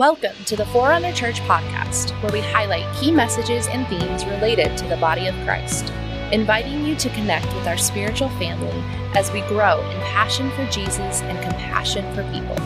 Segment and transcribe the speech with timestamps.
[0.00, 4.86] Welcome to the Forerunner Church podcast, where we highlight key messages and themes related to
[4.86, 5.92] the body of Christ,
[6.32, 8.72] inviting you to connect with our spiritual family
[9.14, 12.56] as we grow in passion for Jesus and compassion for people.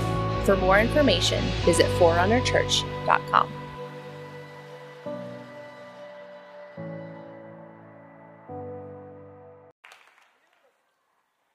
[0.45, 3.53] For more information, visit forerunnerchurch.com.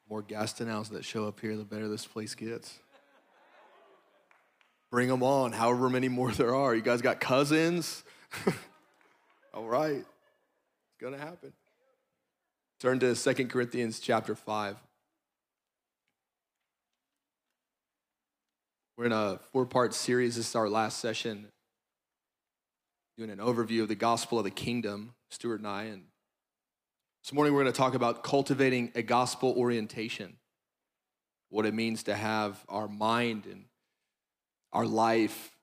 [0.10, 2.80] More Gastineaus that show up here, the better this place gets.
[4.92, 6.74] Bring them on, however many more there are.
[6.76, 8.04] You guys got cousins?
[9.54, 11.54] All right, it's gonna happen.
[12.80, 14.78] Turn to Second Corinthians chapter 5.
[18.98, 20.36] We're in a four part series.
[20.36, 21.48] This is our last session,
[23.18, 25.84] doing an overview of the gospel of the kingdom, Stuart and I.
[25.84, 26.04] And
[27.24, 30.36] this morning we're going to talk about cultivating a gospel orientation,
[31.48, 33.69] what it means to have our mind and
[34.72, 35.56] our life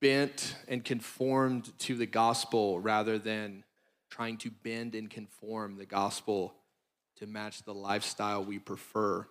[0.00, 3.64] bent and conformed to the gospel rather than
[4.10, 6.54] trying to bend and conform the gospel
[7.16, 9.26] to match the lifestyle we prefer.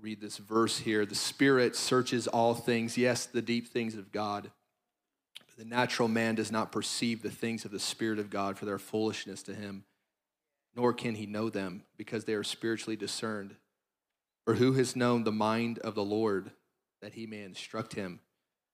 [0.00, 1.06] Read this verse here.
[1.06, 4.50] The Spirit searches all things, yes, the deep things of God.
[5.46, 8.64] But the natural man does not perceive the things of the Spirit of God, for
[8.64, 9.84] their foolishness to him,
[10.74, 13.54] nor can he know them, because they are spiritually discerned.
[14.44, 16.50] For who has known the mind of the Lord
[17.00, 18.20] that he may instruct him?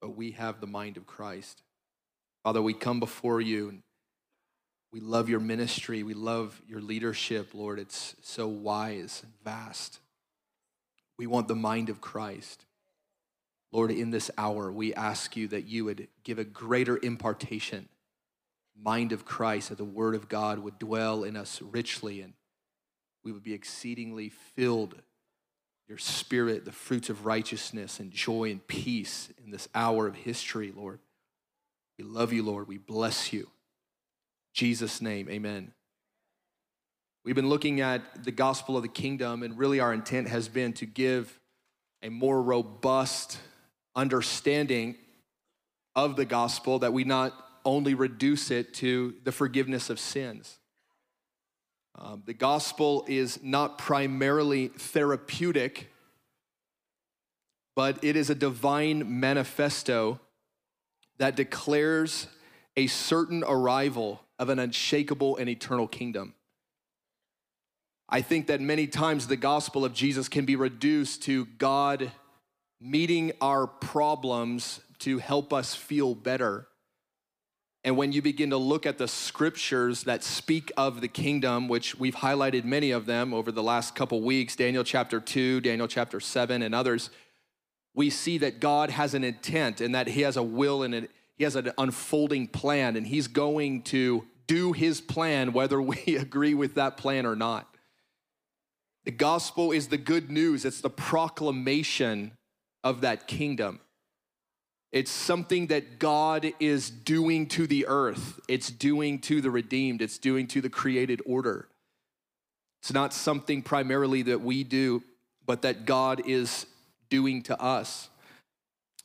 [0.01, 1.63] But we have the mind of Christ.
[2.43, 3.83] Father, we come before you and
[4.93, 6.03] we love your ministry.
[6.03, 7.79] We love your leadership, Lord.
[7.79, 10.01] It's so wise and vast.
[11.19, 12.65] We want the mind of Christ.
[13.71, 17.89] Lord, in this hour, we ask you that you would give a greater impartation,
[18.75, 22.33] mind of Christ, that the word of God would dwell in us richly and
[23.25, 24.95] we would be exceedingly filled
[25.89, 30.73] your spirit, the fruits of righteousness and joy and peace in this hour of history,
[30.77, 31.01] Lord.
[31.99, 32.69] We love you, Lord.
[32.69, 33.41] We bless you.
[33.41, 33.49] In
[34.53, 35.73] Jesus' name, amen.
[37.25, 40.73] We've been looking at the gospel of the kingdom, and really our intent has been
[40.75, 41.41] to give
[42.03, 43.39] a more robust
[43.97, 44.97] understanding
[45.97, 47.33] of the gospel that we not
[47.65, 50.59] only reduce it to the forgiveness of sins.
[52.01, 55.91] Um, the gospel is not primarily therapeutic,
[57.75, 60.21] but it is a divine manifesto
[61.19, 62.29] that declares
[62.77, 66.35] a certain arrival of an unshakable and eternal kingdom.
[68.09, 72.13] I think that many times the gospel of Jesus can be reduced to God
[72.81, 76.68] meeting our problems to help us feel better.
[77.85, 81.99] And when you begin to look at the scriptures that speak of the kingdom, which
[81.99, 86.19] we've highlighted many of them over the last couple weeks, Daniel chapter 2, Daniel chapter
[86.19, 87.11] 7, and others,
[87.95, 91.45] we see that God has an intent and that He has a will and He
[91.45, 96.75] has an unfolding plan, and He's going to do His plan whether we agree with
[96.75, 97.73] that plan or not.
[99.05, 102.33] The gospel is the good news, it's the proclamation
[102.83, 103.81] of that kingdom.
[104.91, 110.19] It's something that God is doing to the earth, it's doing to the redeemed, it's
[110.19, 111.69] doing to the created order.
[112.81, 115.03] It's not something primarily that we do,
[115.45, 116.65] but that God is
[117.11, 118.09] doing to us.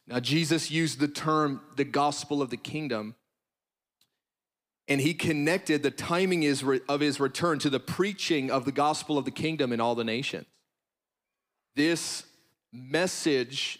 [0.07, 3.15] Now, Jesus used the term the gospel of the kingdom,
[4.87, 6.45] and he connected the timing
[6.87, 10.03] of his return to the preaching of the gospel of the kingdom in all the
[10.03, 10.45] nations.
[11.75, 12.23] This
[12.71, 13.79] message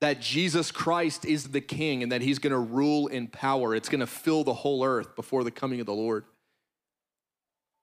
[0.00, 3.74] that Jesus Christ is the king and that he's going to rule in power.
[3.74, 6.24] It's going to fill the whole earth before the coming of the Lord.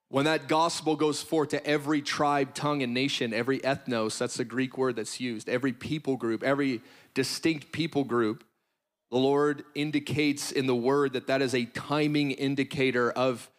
[0.10, 4.46] When that gospel goes forth to every tribe, tongue, and nation, every ethnos, that's the
[4.46, 6.82] Greek word that's used, every people group, every
[7.14, 8.44] distinct people group,
[9.12, 13.50] the Lord indicates in the word that that is a timing indicator of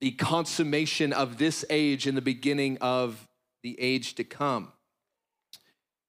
[0.00, 3.28] the consummation of this age and the beginning of
[3.62, 4.72] the age to come.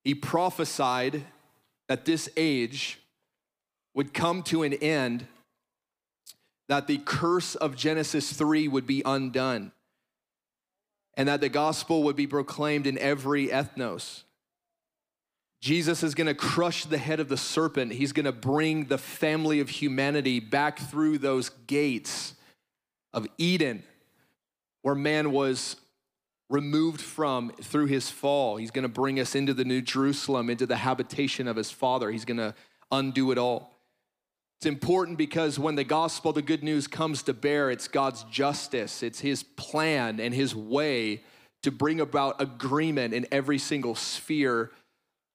[0.04, 1.24] He prophesied
[1.88, 3.00] that this age
[3.94, 5.28] would come to an end,
[6.70, 9.72] that the curse of Genesis 3 would be undone,
[11.16, 14.24] and that the gospel would be proclaimed in every ethnos.
[15.62, 17.94] Jesus is going to crush the head of the serpent.
[17.94, 22.34] He's going to bring the family of humanity back through those gates
[23.14, 23.84] of Eden,
[24.82, 25.78] where man was
[26.50, 28.58] removed from through his fall.
[28.58, 32.12] He's going to bring us into the New Jerusalem, into the habitation of his Father.
[32.12, 32.54] He's going to
[32.92, 33.74] undo it all.
[34.60, 39.04] It's important because when the gospel, the good news comes to bear, it's God's justice,
[39.04, 41.22] it's his plan and his way
[41.64, 44.72] to bring about agreement in every single sphere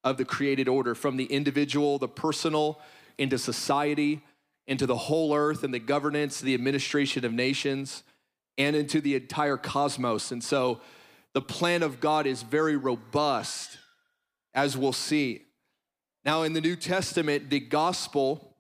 [0.05, 2.81] of the created order from the individual, the personal,
[3.19, 4.23] into society,
[4.67, 8.05] into the whole earth and the governance, the administration of nations,
[8.57, 10.31] and into the entire cosmos.
[10.31, 10.81] And so
[11.39, 13.79] the plan of God is very robust,
[14.55, 15.43] as we'll see.
[16.25, 18.57] Now, in the New Testament, the gospel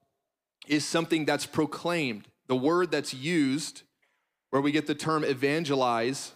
[0.69, 2.28] is something that's proclaimed.
[2.46, 3.82] The word that's used,
[4.50, 6.34] where we get the term evangelize,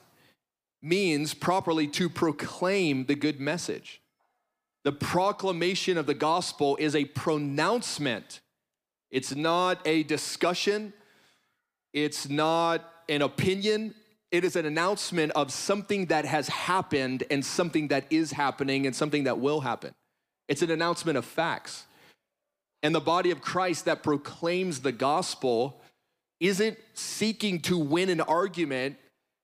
[0.83, 4.03] means properly to proclaim the good message.
[4.83, 8.41] The proclamation of the gospel is a pronouncement.
[9.13, 10.93] It's not a discussion.
[11.93, 13.95] It's not an opinion.
[14.33, 18.97] It is an announcement of something that has happened and something that is happening and
[18.97, 19.93] something that will happen.
[20.49, 21.85] It's an announcement of facts.
[22.83, 25.83] And the body of Christ that proclaims the gospel
[26.41, 28.97] isn't seeking to win an argument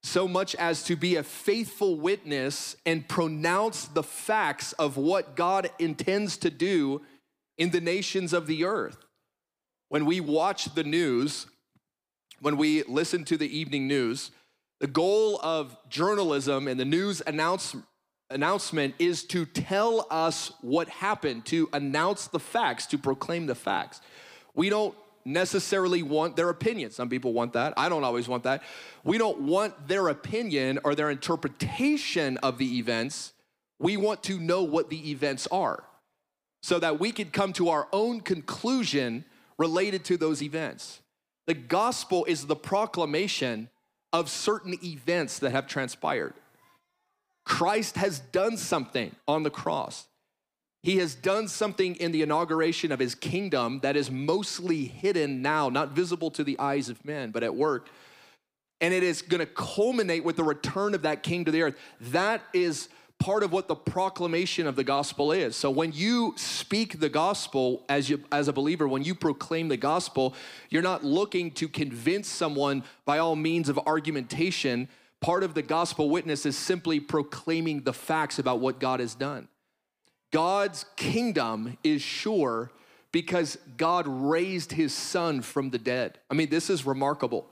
[0.02, 5.70] so much as to be a faithful witness and pronounce the facts of what God
[5.78, 7.02] intends to do
[7.58, 9.04] in the nations of the earth.
[9.90, 11.46] When we watch the news,
[12.40, 14.30] when we listen to the evening news,
[14.80, 17.84] the goal of journalism and the news announcement
[18.30, 24.02] announcement is to tell us what happened, to announce the facts, to proclaim the facts.
[24.54, 24.94] We don't
[25.24, 26.90] necessarily want their opinion.
[26.90, 27.74] Some people want that.
[27.76, 28.62] I don't always want that.
[29.04, 33.32] We don't want their opinion or their interpretation of the events.
[33.78, 35.84] We want to know what the events are
[36.62, 39.24] so that we can come to our own conclusion
[39.58, 41.00] related to those events.
[41.46, 43.70] The gospel is the proclamation
[44.12, 46.34] of certain events that have transpired.
[47.44, 50.06] Christ has done something on the cross.
[50.82, 55.68] He has done something in the inauguration of his kingdom that is mostly hidden now,
[55.68, 57.88] not visible to the eyes of men, but at work.
[58.80, 61.76] And it is going to culminate with the return of that king to the earth.
[62.00, 65.56] That is part of what the proclamation of the gospel is.
[65.56, 69.76] So when you speak the gospel as you as a believer, when you proclaim the
[69.76, 70.34] gospel,
[70.70, 74.88] you're not looking to convince someone by all means of argumentation
[75.20, 79.48] Part of the gospel witness is simply proclaiming the facts about what God has done.
[80.32, 82.70] God's kingdom is sure
[83.10, 86.18] because God raised his son from the dead.
[86.30, 87.50] I mean, this is remarkable.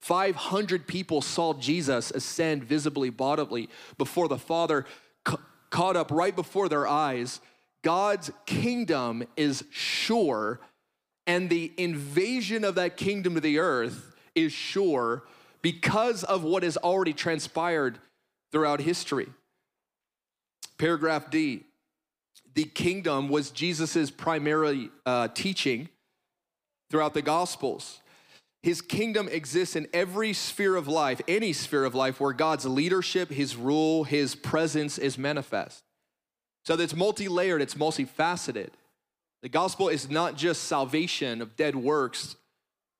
[0.00, 3.68] 500 people saw Jesus ascend visibly, bodily
[3.98, 4.86] before the Father,
[5.24, 5.38] ca-
[5.70, 7.40] caught up right before their eyes.
[7.82, 10.60] God's kingdom is sure,
[11.26, 15.24] and the invasion of that kingdom to the earth is sure
[15.62, 17.98] because of what has already transpired
[18.50, 19.28] throughout history.
[20.78, 21.64] Paragraph D
[22.54, 25.88] the kingdom was Jesus' primary uh, teaching
[26.90, 28.00] throughout the Gospels.
[28.62, 33.30] His kingdom exists in every sphere of life, any sphere of life where God's leadership,
[33.30, 35.82] his rule, his presence is manifest.
[36.64, 38.70] So it's multi layered, it's multifaceted.
[39.42, 42.36] The gospel is not just salvation of dead works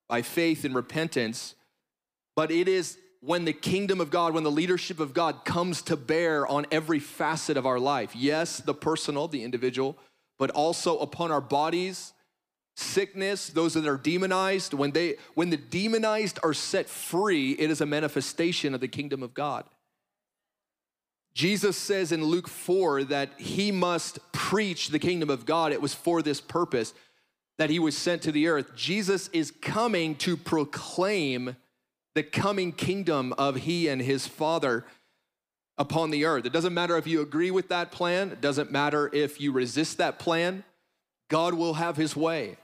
[0.09, 1.55] by faith and repentance,
[2.35, 5.97] but it is when the kingdom of God, when the leadership of God comes to
[5.97, 8.17] bear on every facet of our life.
[8.17, 9.97] Yes, the personal, the individual,
[10.41, 12.13] but also upon our bodies,
[12.75, 14.75] sickness, those that are demonized.
[14.75, 19.23] When they when the demonized are set free, it is a manifestation of the kingdom
[19.23, 19.65] of God.
[21.35, 25.73] Jesus says in Luke 4 that he must preach the kingdom of God.
[25.73, 26.93] It was for this purpose
[27.59, 28.75] that he was sent to the earth.
[28.77, 31.57] Jesus is coming to proclaim
[32.15, 34.85] the coming kingdom of he and his father
[35.79, 36.45] upon the earth.
[36.45, 39.99] It doesn't matter if you agree with that plan, it doesn't matter if you resist
[39.99, 40.65] that plan,
[41.29, 42.57] God will have his way.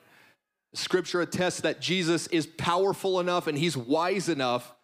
[0.75, 4.75] Scripture attests that Jesus is powerful enough and he's wise enough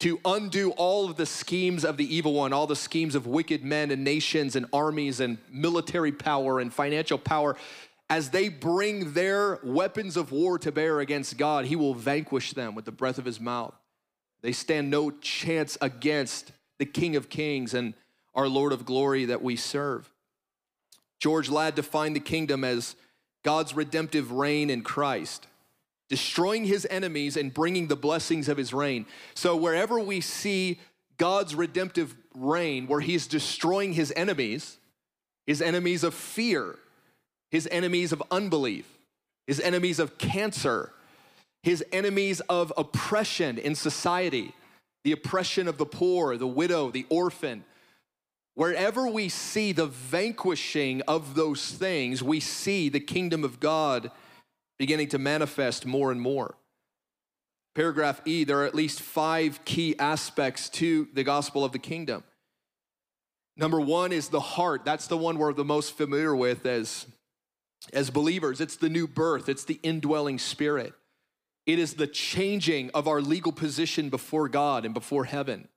[0.00, 3.62] to undo all of the schemes of the evil one, all the schemes of wicked
[3.62, 7.56] men and nations and armies and military power and financial power.
[8.08, 12.74] As they bring their weapons of war to bear against God, he will vanquish them
[12.74, 13.74] with the breath of his mouth.
[14.42, 17.94] They stand no chance against the King of Kings and
[18.34, 20.10] our Lord of glory that we serve.
[21.18, 22.96] George Ladd defined the kingdom as
[23.42, 25.46] God's redemptive reign in Christ,
[26.08, 29.06] destroying his enemies and bringing the blessings of his reign.
[29.34, 30.80] So, wherever we see
[31.16, 34.78] God's redemptive reign, where he's destroying his enemies,
[35.46, 36.76] his enemies of fear,
[37.50, 38.86] his enemies of unbelief,
[39.46, 40.92] his enemies of cancer,
[41.62, 44.54] his enemies of oppression in society,
[45.04, 47.64] the oppression of the poor, the widow, the orphan.
[48.54, 54.10] Wherever we see the vanquishing of those things, we see the kingdom of God
[54.78, 56.56] beginning to manifest more and more.
[57.74, 62.24] Paragraph E, there are at least five key aspects to the gospel of the kingdom.
[63.56, 64.84] Number one is the heart.
[64.84, 67.06] That's the one we're the most familiar with as,
[67.92, 68.60] as believers.
[68.60, 70.94] It's the new birth, it's the indwelling spirit.
[71.66, 75.68] It is the changing of our legal position before God and before heaven.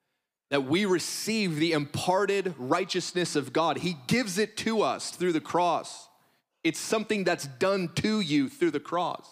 [0.53, 3.79] That we receive the imparted righteousness of God.
[3.79, 6.07] He gives it to us through the cross.
[6.63, 9.27] It's something that's done to you through the cross.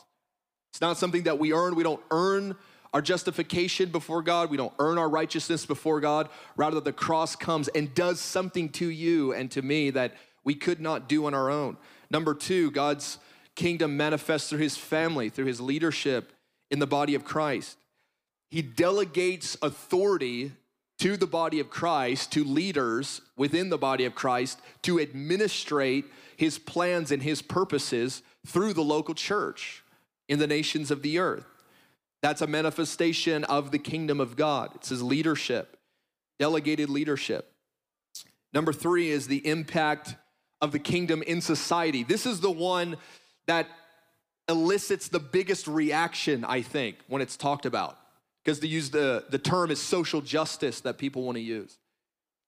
[0.72, 1.76] It's not something that we earn.
[1.76, 2.56] We don't earn
[2.92, 4.50] our justification before God.
[4.50, 6.28] We don't earn our righteousness before God.
[6.56, 10.82] Rather, the cross comes and does something to you and to me that we could
[10.82, 11.78] not do on our own.
[12.10, 13.20] Number two, God's
[13.54, 16.34] kingdom manifests through his family, through his leadership
[16.72, 17.78] in the body of Christ.
[18.50, 20.54] He delegates authority
[21.02, 26.06] to the body of Christ, to leaders within the body of Christ, to administrate
[26.38, 29.84] his plans and his purposes through the local church
[30.30, 31.46] in the nations of the earth.
[32.22, 34.74] That's a manifestation of the kingdom of God.
[34.76, 35.76] It's his leadership,
[36.38, 37.52] delegated leadership.
[38.54, 40.16] Number three is the impact
[40.62, 42.04] of the kingdom in society.
[42.04, 42.96] This is the one
[43.48, 43.68] that
[44.48, 47.98] elicits the biggest reaction, I think, when it's talked about.
[48.44, 51.78] Because they use the, the term is social justice that people want to use.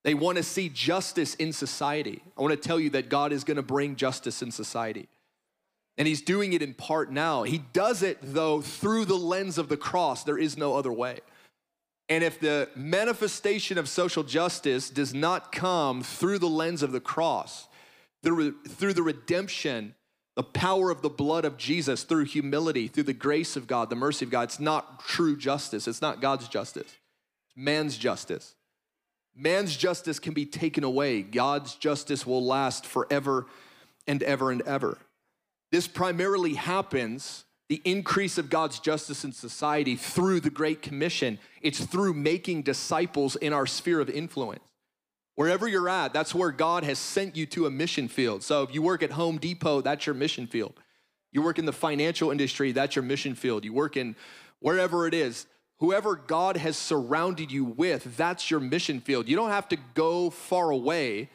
[0.03, 2.21] They want to see justice in society.
[2.37, 5.07] I want to tell you that God is going to bring justice in society.
[5.97, 7.43] And he's doing it in part now.
[7.43, 10.23] He does it, though, through the lens of the cross.
[10.23, 11.19] There is no other way.
[12.09, 16.99] And if the manifestation of social justice does not come through the lens of the
[16.99, 17.67] cross,
[18.23, 19.95] through, through the redemption,
[20.35, 23.95] the power of the blood of Jesus, through humility, through the grace of God, the
[23.95, 25.87] mercy of God, it's not true justice.
[25.87, 26.97] It's not God's justice,
[27.47, 28.55] it's man's justice.
[29.35, 33.47] Man's justice can be taken away, God's justice will last forever
[34.07, 34.97] and ever and ever.
[35.71, 41.39] This primarily happens, the increase of God's justice in society, through the Great Commission.
[41.63, 44.61] It's through making disciples in our sphere of influence.
[45.35, 48.43] Wherever you're at, that's where God has sent you to a mission field.
[48.43, 50.79] So if you work at Home Depot, that's your mission field.
[51.31, 53.65] You work in the financial industry, that's your mission field.
[53.65, 54.15] You work in
[54.59, 55.47] wherever it is,
[55.79, 59.27] whoever God has surrounded you with, that's your mission field.
[59.27, 61.29] You don't have to go far away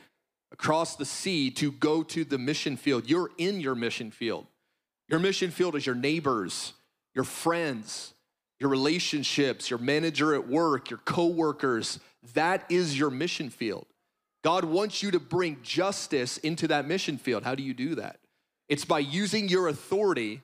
[0.52, 3.10] across the sea to go to the mission field.
[3.10, 4.46] You're in your mission field.
[5.08, 6.74] Your mission field is your neighbors,
[7.14, 8.14] your friends,
[8.60, 12.00] your relationships, your manager at work, your coworkers.
[12.34, 13.86] That is your mission field.
[14.42, 17.44] God wants you to bring justice into that mission field.
[17.44, 18.18] How do you do that?
[18.68, 20.42] It's by using your authority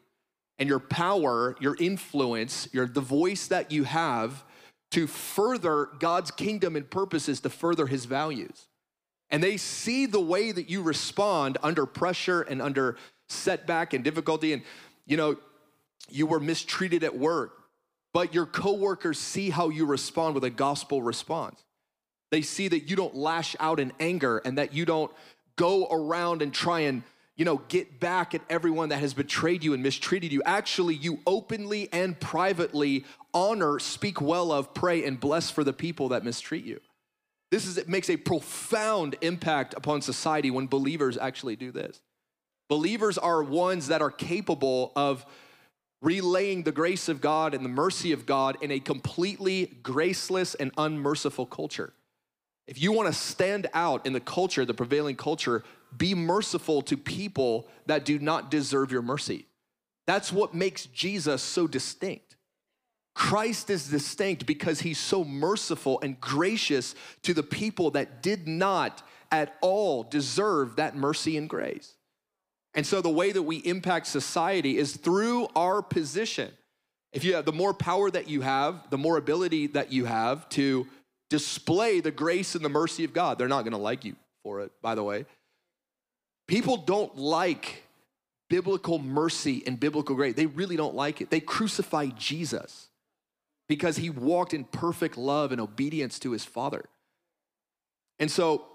[0.59, 4.45] and your power, your influence, your the voice that you have
[4.93, 8.69] to further God's kingdom and purposes to further his values
[9.35, 12.97] and they see the way that you respond under pressure and under
[13.29, 14.63] setback and difficulty and
[15.07, 15.37] you know
[16.09, 17.64] you were mistreated at work
[18.15, 21.63] but your coworkers see how you respond with a gospel response
[22.35, 25.13] they see that you don't lash out in anger and that you don't
[25.55, 27.05] go around and try and
[27.37, 30.43] you know get back at everyone that has betrayed you and mistreated you.
[30.45, 36.09] Actually you openly and privately honor speak well of pray and bless for the people
[36.09, 36.81] that mistreat you.
[37.53, 42.01] This is, it makes a profound impact upon society when believers actually do this.
[42.69, 45.25] Believers are ones that are capable of
[46.05, 50.71] relaying the grace of God and the mercy of God in a completely graceless and
[50.77, 51.95] unmerciful culture.
[52.67, 55.65] If you want to stand out in the culture, the prevailing culture,
[55.97, 59.47] be merciful to people that do not deserve your mercy.
[60.07, 62.37] That's what makes Jesus so distinct.
[63.15, 69.03] Christ is distinct because he's so merciful and gracious to the people that did not
[69.31, 71.95] at all deserve that mercy and grace.
[72.75, 76.51] And so the way that we impact society is through our position.
[77.13, 80.49] If you have the more power that you have, the more ability that you have
[80.51, 80.87] to
[81.31, 83.39] display the grace and the mercy of God.
[83.39, 85.27] They're not going to like you for it, by the way.
[86.47, 87.85] People don't like
[88.51, 90.35] biblical mercy and biblical grace.
[90.35, 91.31] They really don't like it.
[91.31, 92.89] They crucify Jesus
[93.69, 96.85] because he walked in perfect love and obedience to his Father.
[98.19, 98.67] And so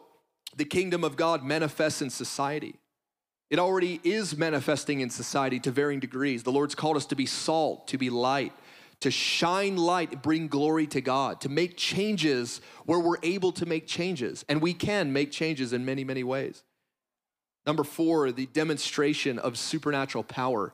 [0.56, 2.76] the kingdom of God manifests in society.
[3.50, 6.44] It already is manifesting in society to varying degrees.
[6.44, 8.54] The Lord's called us to be salt, to be light,
[9.00, 13.88] to shine light, bring glory to God, to make changes where we're able to make
[13.88, 14.46] changes.
[14.48, 16.64] And we can make changes in many, many ways.
[17.66, 20.74] Number four, the demonstration of supernatural power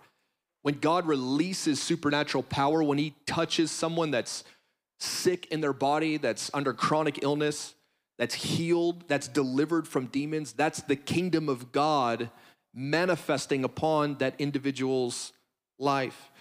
[0.65, 4.43] when God releases supernatural power, when He touches someone that's
[4.99, 7.75] sick in their body, that's under chronic illness,
[8.17, 12.31] that's healed, that's delivered from demons, that's the kingdom of God
[12.75, 15.31] manifesting upon that individual's
[15.79, 16.31] life.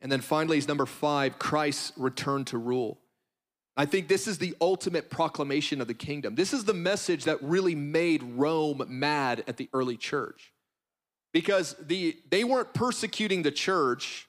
[0.00, 2.98] And then finally, is number five Christ's return to rule.
[3.76, 6.36] I think this is the ultimate proclamation of the kingdom.
[6.36, 10.52] This is the message that really made Rome mad at the early church.
[11.32, 14.28] Because the, they weren't persecuting the church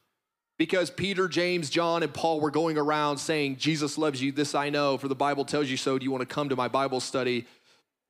[0.58, 4.70] because Peter, James, John, and Paul were going around saying, Jesus loves you, this I
[4.70, 6.00] know, for the Bible tells you so.
[6.00, 7.46] Do you want to come to my Bible study?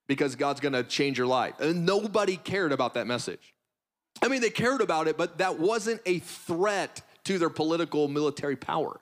[0.07, 1.59] Because God's gonna change your life.
[1.59, 3.53] And nobody cared about that message.
[4.21, 8.55] I mean, they cared about it, but that wasn't a threat to their political military
[8.55, 8.99] power.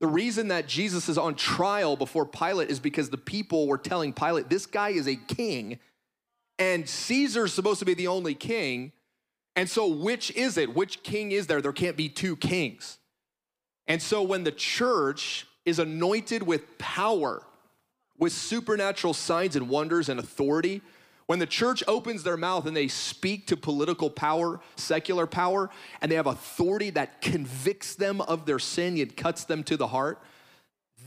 [0.00, 4.12] The reason that Jesus is on trial before Pilate is because the people were telling
[4.12, 5.78] Pilate, this guy is a king,
[6.58, 8.92] and Caesar's supposed to be the only king.
[9.56, 10.74] And so, which is it?
[10.74, 11.62] Which king is there?
[11.62, 12.98] There can't be two kings.
[13.86, 17.42] And so, when the church is anointed with power,
[18.24, 20.80] with supernatural signs and wonders and authority,
[21.26, 25.68] when the church opens their mouth and they speak to political power, secular power,
[26.00, 29.88] and they have authority that convicts them of their sin and cuts them to the
[29.88, 30.22] heart,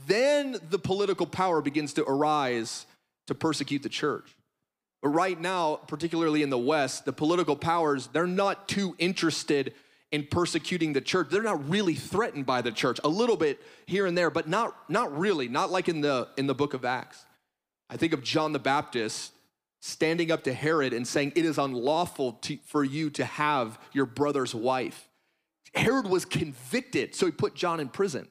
[0.06, 2.86] then the political power begins to arise
[3.26, 4.36] to persecute the church.
[5.02, 9.74] But right now, particularly in the West, the political powers, they're not too interested
[10.10, 11.28] in persecuting the church.
[11.30, 12.98] They're not really threatened by the church.
[13.04, 16.46] A little bit here and there, but not, not really, not like in the, in
[16.46, 17.24] the book of Acts.
[17.90, 19.32] I think of John the Baptist
[19.80, 24.06] standing up to Herod and saying, It is unlawful to, for you to have your
[24.06, 25.08] brother's wife.
[25.74, 28.28] Herod was convicted, so he put John in prison.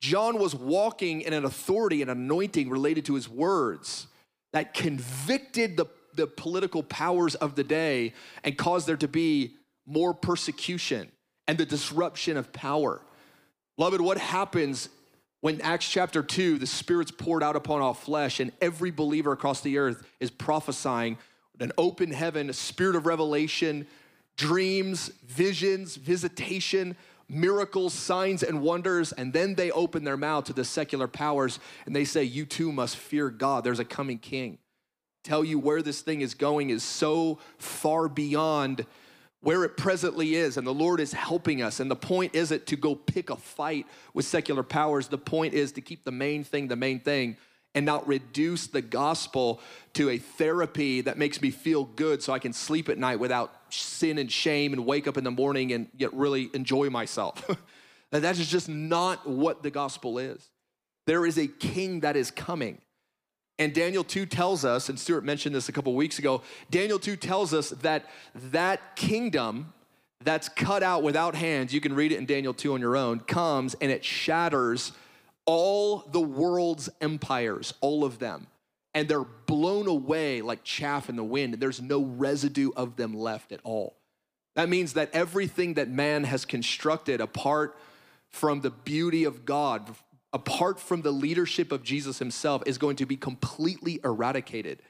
[0.00, 4.08] John was walking in an authority and anointing related to his words
[4.52, 8.12] that convicted the, the political powers of the day
[8.42, 9.54] and caused there to be
[9.86, 11.10] more persecution
[11.48, 13.00] and the disruption of power.
[13.76, 14.88] Beloved, what happens
[15.40, 19.60] when Acts chapter 2, the Spirit's poured out upon all flesh, and every believer across
[19.60, 21.18] the earth is prophesying
[21.58, 23.86] an open heaven, a spirit of revelation,
[24.36, 26.96] dreams, visions, visitation,
[27.28, 29.12] miracles, signs, and wonders.
[29.12, 32.72] And then they open their mouth to the secular powers and they say, You too
[32.72, 33.64] must fear God.
[33.64, 34.58] There's a coming king.
[35.24, 38.86] Tell you where this thing is going is so far beyond
[39.42, 41.80] where it presently is, and the Lord is helping us.
[41.80, 45.08] And the point isn't to go pick a fight with secular powers.
[45.08, 47.36] The point is to keep the main thing the main thing
[47.74, 49.60] and not reduce the gospel
[49.94, 53.52] to a therapy that makes me feel good so I can sleep at night without
[53.70, 57.44] sin and shame and wake up in the morning and yet really enjoy myself.
[58.10, 60.50] that is just not what the gospel is.
[61.06, 62.81] There is a king that is coming.
[63.62, 67.14] And Daniel 2 tells us, and Stuart mentioned this a couple weeks ago, Daniel 2
[67.14, 69.72] tells us that that kingdom
[70.20, 73.20] that's cut out without hands, you can read it in Daniel 2 on your own,
[73.20, 74.90] comes and it shatters
[75.44, 78.48] all the world's empires, all of them.
[78.94, 81.54] And they're blown away like chaff in the wind.
[81.54, 83.94] and There's no residue of them left at all.
[84.56, 87.78] That means that everything that man has constructed apart
[88.28, 89.94] from the beauty of God,
[90.32, 94.82] apart from the leadership of Jesus himself, is going to be completely eradicated.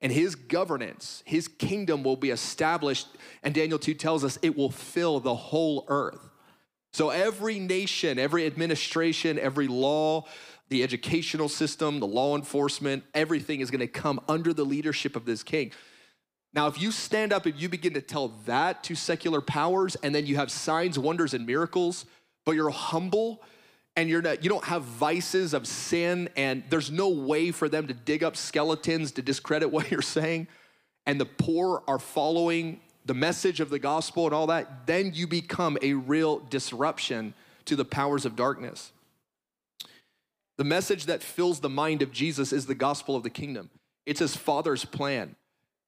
[0.00, 3.06] And his governance, his kingdom will be established.
[3.42, 6.28] And Daniel 2 tells us it will fill the whole earth.
[6.92, 10.26] So every nation, every administration, every law,
[10.68, 15.24] the educational system, the law enforcement, everything is going to come under the leadership of
[15.24, 15.72] this king.
[16.52, 20.14] Now, if you stand up and you begin to tell that to secular powers, and
[20.14, 22.04] then you have signs, wonders, and miracles,
[22.44, 23.42] but you're humble
[23.96, 27.86] and you're not, you don't have vices of sin, and there's no way for them
[27.86, 30.48] to dig up skeletons to discredit what you're saying,
[31.06, 35.26] and the poor are following the message of the gospel and all that, then you
[35.26, 38.92] become a real disruption to the powers of darkness.
[40.56, 43.70] The message that fills the mind of Jesus is the gospel of the kingdom.
[44.06, 45.34] It's his Father's plan.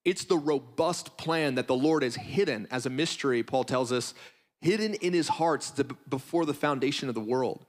[0.04, 4.14] It's the robust plan that the Lord has hidden as a mystery, Paul tells us,
[4.60, 5.72] hidden in his hearts
[6.08, 7.64] before the foundation of the world.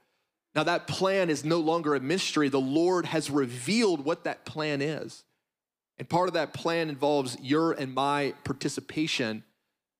[0.56, 2.48] Now, that plan is no longer a mystery.
[2.48, 5.22] The Lord has revealed what that plan is.
[5.98, 9.44] And part of that plan involves your and my participation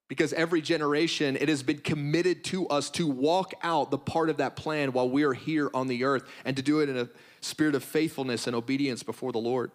[0.08, 4.38] because every generation it has been committed to us to walk out the part of
[4.38, 7.08] that plan while we are here on the earth and to do it in a
[7.40, 9.70] spirit of faithfulness and obedience before the Lord.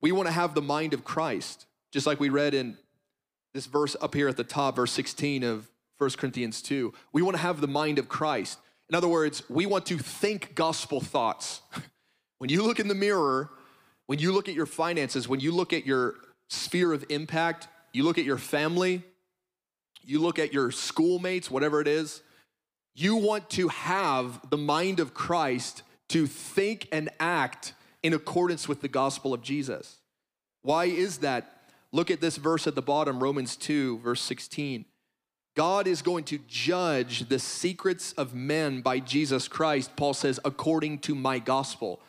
[0.00, 2.78] We want to have the mind of Christ, just like we read in
[3.52, 6.94] this verse up here at the top, verse 16 of 1 Corinthians 2.
[7.12, 8.58] We want to have the mind of Christ.
[8.90, 11.62] In other words, we want to think gospel thoughts.
[12.38, 13.48] when you look in the mirror,
[14.06, 16.16] when you look at your finances, when you look at your
[16.48, 19.04] sphere of impact, you look at your family,
[20.02, 22.20] you look at your schoolmates, whatever it is,
[22.96, 28.80] you want to have the mind of Christ to think and act in accordance with
[28.80, 29.98] the gospel of Jesus.
[30.62, 31.58] Why is that?
[31.92, 34.84] Look at this verse at the bottom, Romans 2, verse 16.
[35.60, 41.00] God is going to judge the secrets of men by Jesus Christ, Paul says, according
[41.00, 42.00] to my gospel.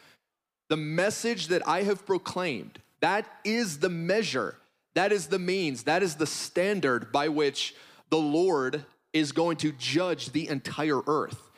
[0.69, 4.55] The message that I have proclaimed, that is the measure,
[4.95, 7.75] that is the means, that is the standard by which
[8.09, 11.51] the Lord is going to judge the entire earth.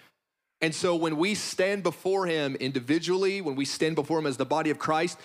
[0.61, 4.45] And so when we stand before him individually, when we stand before him as the
[4.45, 5.19] body of Christ,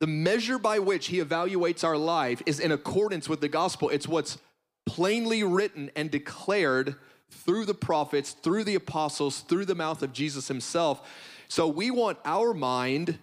[0.00, 3.90] the measure by which he evaluates our life is in accordance with the gospel.
[3.90, 4.38] It's what's
[4.86, 6.96] plainly written and declared
[7.30, 11.08] through the prophets, through the apostles, through the mouth of Jesus himself.
[11.48, 13.18] So we want our mind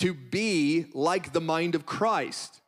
[0.00, 2.60] to be like the mind of Christ.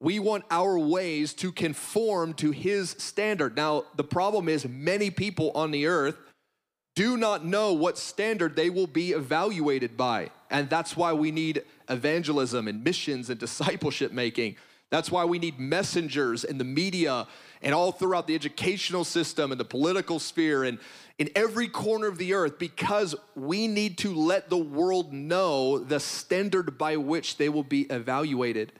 [0.00, 3.56] We want our ways to conform to his standard.
[3.56, 6.16] Now, the problem is, many people on the earth
[6.96, 10.30] do not know what standard they will be evaluated by.
[10.50, 14.56] And that's why we need evangelism and missions and discipleship making.
[14.92, 17.26] That's why we need messengers in the media
[17.62, 20.78] and all throughout the educational system and the political sphere and
[21.18, 25.98] in every corner of the earth because we need to let the world know the
[25.98, 28.70] standard by which they will be evaluated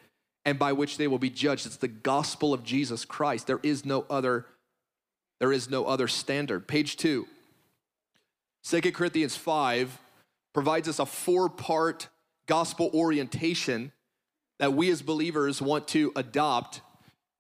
[0.45, 1.65] and by which they will be judged.
[1.65, 3.47] It's the gospel of Jesus Christ.
[3.47, 4.45] There is no other
[5.41, 6.69] there is no other standard.
[6.69, 7.27] Page 2.
[8.65, 9.99] 2 Corinthians 5
[10.53, 12.09] provides us a four-part
[12.47, 13.93] gospel orientation
[14.63, 16.81] that we as believers want to adopt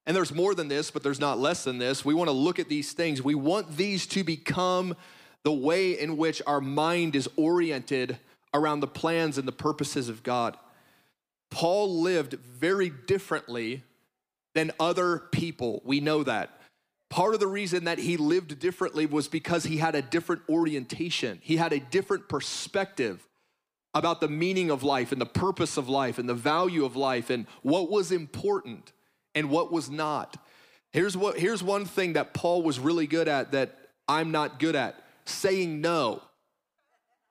[0.06, 2.04] and there's more than this, but there's not less than this.
[2.04, 3.22] We want to look at these things.
[3.22, 4.96] We want these to become
[5.44, 8.18] the way in which our mind is oriented
[8.52, 10.56] around the plans and the purposes of God.
[11.50, 13.84] Paul lived very differently
[14.54, 15.82] than other people.
[15.84, 16.50] We know that.
[17.08, 21.38] Part of the reason that he lived differently was because he had a different orientation,
[21.42, 23.24] he had a different perspective
[23.94, 27.30] about the meaning of life and the purpose of life and the value of life
[27.30, 28.92] and what was important
[29.34, 30.36] and what was not.
[30.90, 33.78] Here's what here's one thing that Paul was really good at that
[34.08, 36.22] I'm not good at, saying no.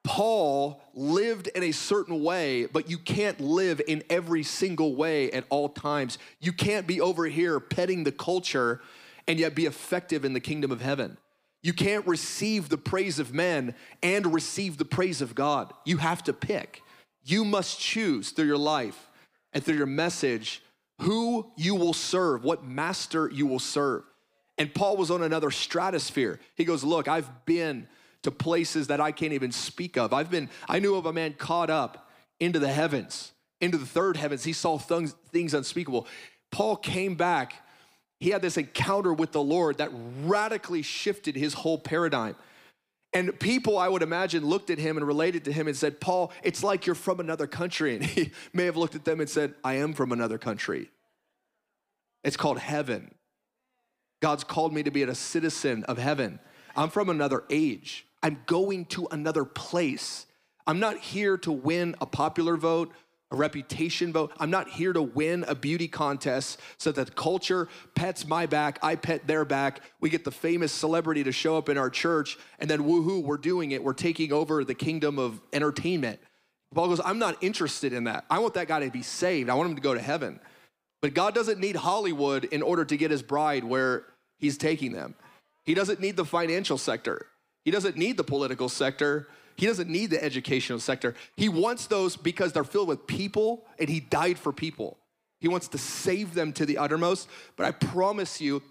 [0.04, 5.45] Paul lived in a certain way, but you can't live in every single way at
[5.50, 6.17] all times.
[6.39, 8.82] You can't be over here petting the culture
[9.28, 11.17] and yet be effective in the kingdom of heaven.
[11.63, 15.74] You can't receive the praise of men and receive the praise of God.
[15.86, 16.82] You have to pick.
[17.24, 19.10] You must choose through your life
[19.54, 20.63] and through your message
[21.02, 24.04] who you will serve, what master you will serve.
[24.58, 26.39] And Paul was on another stratosphere.
[26.56, 27.88] He goes, Look, I've been
[28.24, 30.13] to places that I can't even speak of.
[30.13, 34.17] I've been, I knew of a man caught up into the heavens, into the third
[34.17, 34.43] heavens.
[34.43, 36.08] He saw things, things unspeakable.
[36.52, 37.56] Paul came back.
[38.21, 39.89] He had this encounter with the Lord that
[40.23, 42.36] radically shifted his whole paradigm.
[43.13, 46.31] And people, I would imagine, looked at him and related to him and said, Paul,
[46.43, 47.95] it's like you're from another country.
[47.95, 50.91] And he may have looked at them and said, I am from another country.
[52.23, 53.15] It's called heaven.
[54.21, 56.39] God's called me to be a citizen of heaven.
[56.75, 58.05] I'm from another age.
[58.21, 60.27] I'm going to another place.
[60.67, 62.93] I'm not here to win a popular vote
[63.32, 64.34] a reputation vote.
[64.39, 68.78] I'm not here to win a beauty contest so that the culture pets my back,
[68.84, 69.82] I pet their back.
[70.00, 73.38] We get the famous celebrity to show up in our church, and then woohoo, we're
[73.38, 73.84] doing it.
[73.84, 76.20] We're taking over the kingdom of entertainment.
[76.74, 78.26] Paul goes, I'm not interested in that.
[78.30, 79.50] I want that guy to be saved.
[79.50, 80.39] I want him to go to heaven.
[81.02, 84.06] But God doesn't need Hollywood in order to get his bride where
[84.38, 85.15] he's taking them.
[85.65, 87.28] He doesn't need the financial sector.
[87.65, 89.28] He doesn't need the political sector.
[89.62, 91.13] He doesn't need the educational sector.
[91.36, 94.97] He wants those because they're filled with people and he died for people.
[95.39, 97.30] He wants to save them to the uttermost.
[97.58, 98.63] But I promise you,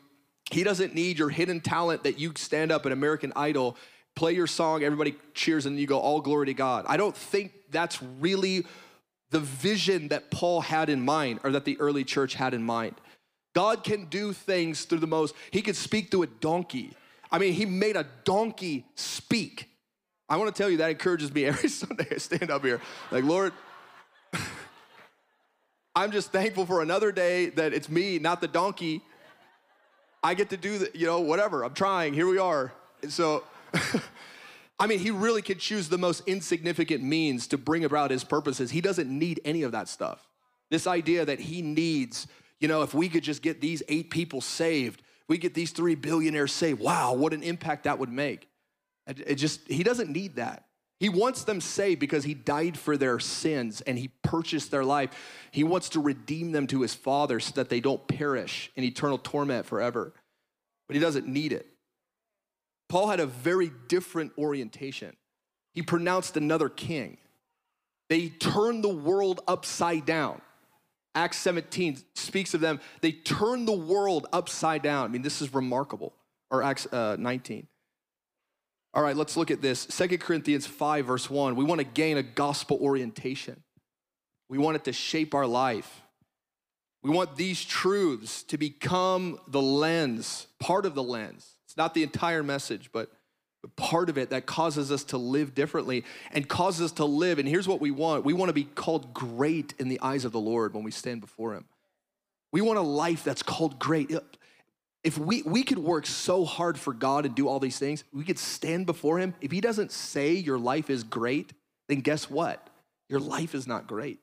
[0.50, 3.76] he doesn't need your hidden talent that you stand up at American Idol,
[4.16, 6.86] play your song, everybody cheers, and you go, All glory to God.
[6.88, 8.66] I don't think that's really
[9.30, 12.96] the vision that Paul had in mind or that the early church had in mind.
[13.54, 16.94] God can do things through the most, he could speak through a donkey.
[17.30, 19.69] I mean, he made a donkey speak.
[20.30, 22.80] I want to tell you that encourages me every Sunday I stand up here.
[23.10, 23.52] Like, Lord,
[25.96, 29.02] I'm just thankful for another day that it's me, not the donkey.
[30.22, 31.64] I get to do the, you know, whatever.
[31.64, 32.14] I'm trying.
[32.14, 32.72] Here we are.
[33.02, 33.42] And so,
[34.78, 38.70] I mean, he really could choose the most insignificant means to bring about his purposes.
[38.70, 40.28] He doesn't need any of that stuff.
[40.70, 42.28] This idea that he needs,
[42.60, 45.96] you know, if we could just get these eight people saved, we get these three
[45.96, 46.80] billionaires saved.
[46.80, 48.49] Wow, what an impact that would make.
[49.18, 50.66] It just, he doesn't need that.
[51.00, 55.10] He wants them saved because he died for their sins and he purchased their life.
[55.50, 59.16] He wants to redeem them to his Father so that they don't perish in eternal
[59.16, 60.12] torment forever.
[60.86, 61.66] But he doesn't need it.
[62.90, 65.16] Paul had a very different orientation.
[65.72, 67.16] He pronounced another king.
[68.10, 70.42] They turned the world upside down.
[71.14, 72.80] Acts 17 speaks of them.
[73.00, 75.04] They turned the world upside down.
[75.04, 76.12] I mean, this is remarkable.
[76.50, 77.66] or Acts uh, 19.
[78.92, 79.80] All right, let's look at this.
[79.80, 81.54] Second Corinthians 5, verse 1.
[81.54, 83.62] We want to gain a gospel orientation,
[84.48, 86.02] we want it to shape our life.
[87.02, 91.54] We want these truths to become the lens, part of the lens.
[91.64, 93.10] It's not the entire message, but
[93.76, 97.38] part of it that causes us to live differently and causes us to live.
[97.38, 100.32] And here's what we want we want to be called great in the eyes of
[100.32, 101.64] the Lord when we stand before Him.
[102.52, 104.10] We want a life that's called great
[105.02, 108.24] if we, we could work so hard for God and do all these things, we
[108.24, 109.34] could stand before Him.
[109.40, 111.52] If He doesn't say your life is great,
[111.88, 112.68] then guess what?
[113.08, 114.18] Your life is not great.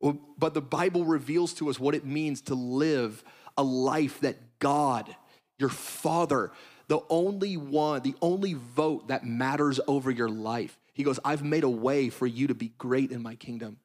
[0.00, 3.22] But the Bible reveals to us what it means to live
[3.56, 5.14] a life that God,
[5.58, 6.52] your Father,
[6.88, 11.64] the only one, the only vote that matters over your life, He goes, I've made
[11.64, 13.78] a way for you to be great in my kingdom.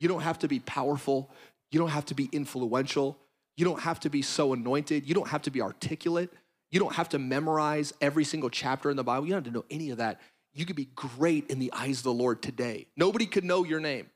[0.00, 1.30] You don't have to be powerful,
[1.70, 3.18] you don't have to be influential.
[3.56, 5.08] You don't have to be so anointed.
[5.08, 6.30] You don't have to be articulate.
[6.70, 9.26] You don't have to memorize every single chapter in the Bible.
[9.26, 10.20] You don't have to know any of that.
[10.52, 12.86] You could be great in the eyes of the Lord today.
[12.96, 14.10] Nobody could know your name.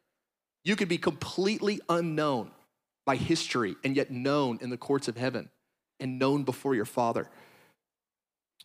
[0.65, 2.51] You could be completely unknown
[3.07, 5.51] by history and yet known in the courts of heaven
[5.99, 7.29] and known before your Father.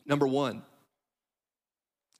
[0.05, 0.63] Number one,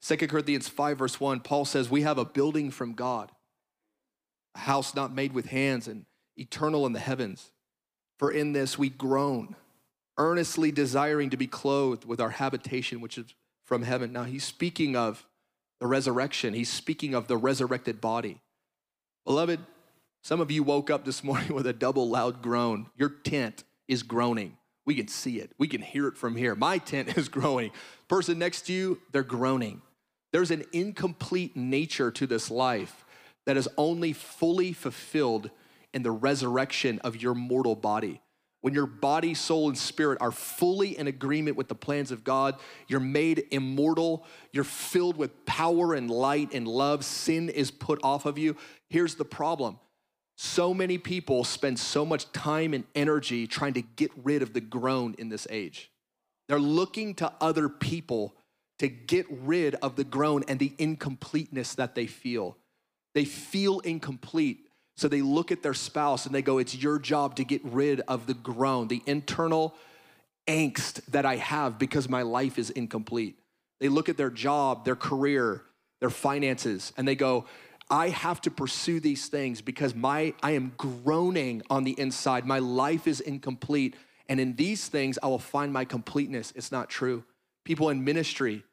[0.01, 3.31] 2 Corinthians 5, verse 1, Paul says, We have a building from God,
[4.53, 6.05] a house not made with hands and
[6.37, 7.51] eternal in the heavens.
[8.17, 9.55] For in this we groan,
[10.17, 13.33] earnestly desiring to be clothed with our habitation, which is
[13.65, 14.13] from heaven.
[14.13, 15.25] Now he's speaking of
[15.79, 18.39] the resurrection, he's speaking of the resurrected body.
[19.25, 19.59] Beloved,
[20.23, 22.87] some of you woke up this morning with a double loud groan.
[22.95, 24.57] Your tent is groaning.
[24.85, 26.55] We can see it, we can hear it from here.
[26.55, 27.71] My tent is growing.
[28.07, 29.81] Person next to you, they're groaning.
[30.31, 33.05] There's an incomplete nature to this life
[33.45, 35.49] that is only fully fulfilled
[35.95, 38.21] in the resurrection of your mortal body.
[38.61, 42.59] When your body, soul, and spirit are fully in agreement with the plans of God,
[42.87, 48.25] you're made immortal, you're filled with power and light and love, sin is put off
[48.25, 48.57] of you.
[48.89, 49.79] Here's the problem
[50.37, 54.61] so many people spend so much time and energy trying to get rid of the
[54.61, 55.91] groan in this age.
[56.49, 58.35] They're looking to other people
[58.79, 62.57] to get rid of the groan and the incompleteness that they feel.
[63.13, 64.64] They feel incomplete
[64.95, 68.01] so they look at their spouse and they go, It's your job to get rid
[68.01, 69.75] of the groan, the internal
[70.47, 73.37] angst that I have because my life is incomplete.
[73.79, 75.61] They look at their job, their career,
[75.99, 77.45] their finances, and they go,
[77.89, 82.45] I have to pursue these things because my I am groaning on the inside.
[82.45, 83.95] My life is incomplete.
[84.27, 86.51] And in these things, I will find my completeness.
[86.55, 87.23] It's not true.
[87.63, 88.63] People in ministry,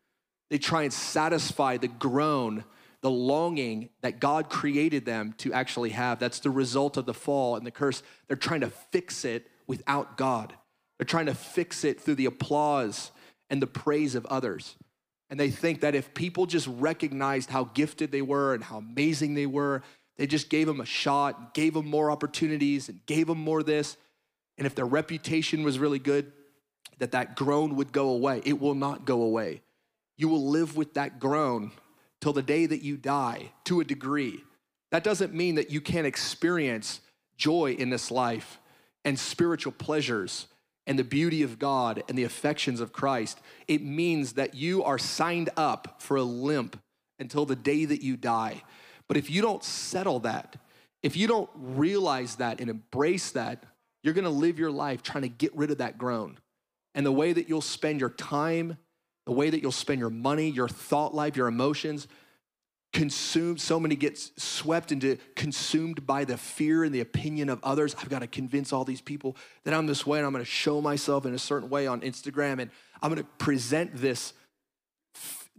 [0.49, 2.65] they try and satisfy the groan
[3.03, 6.19] the longing that God created them to actually have.
[6.19, 8.03] That's the result of the fall and the curse.
[8.29, 10.55] They're trying to fix it without God.
[10.99, 13.11] They're trying to fix it through the applause
[13.51, 14.77] and the praise of others.
[15.29, 19.35] And they think that if people just recognized how gifted they were and how amazing
[19.35, 19.83] they were,
[20.17, 23.97] they just gave them a shot, gave them more opportunities, and gave them more this.
[24.59, 26.33] And if their reputation was really good,
[26.99, 28.43] that that groan would go away.
[28.45, 29.63] It will not go away.
[30.17, 31.73] You will live with that groan
[32.23, 34.43] till the day that you die to a degree.
[34.93, 37.01] That doesn't mean that you can't experience
[37.37, 38.61] joy in this life
[39.05, 40.47] and spiritual pleasures
[40.87, 43.41] and the beauty of God and the affections of Christ.
[43.67, 46.79] It means that you are signed up for a limp
[47.19, 48.63] until the day that you die.
[49.09, 50.57] But if you don't settle that,
[51.03, 53.65] if you don't realize that and embrace that,
[54.05, 56.39] you're gonna live your life trying to get rid of that groan.
[56.95, 58.77] And the way that you'll spend your time
[59.27, 62.09] the way that you'll spend your money, your thought life, your emotions,
[62.93, 67.95] consumed so many get swept into consumed by the fear and the opinion of others.
[67.99, 70.51] I've got to convince all these people that i'm this way and i'm going to
[70.51, 72.71] show myself in a certain way on instagram and
[73.03, 74.35] i'm going to present this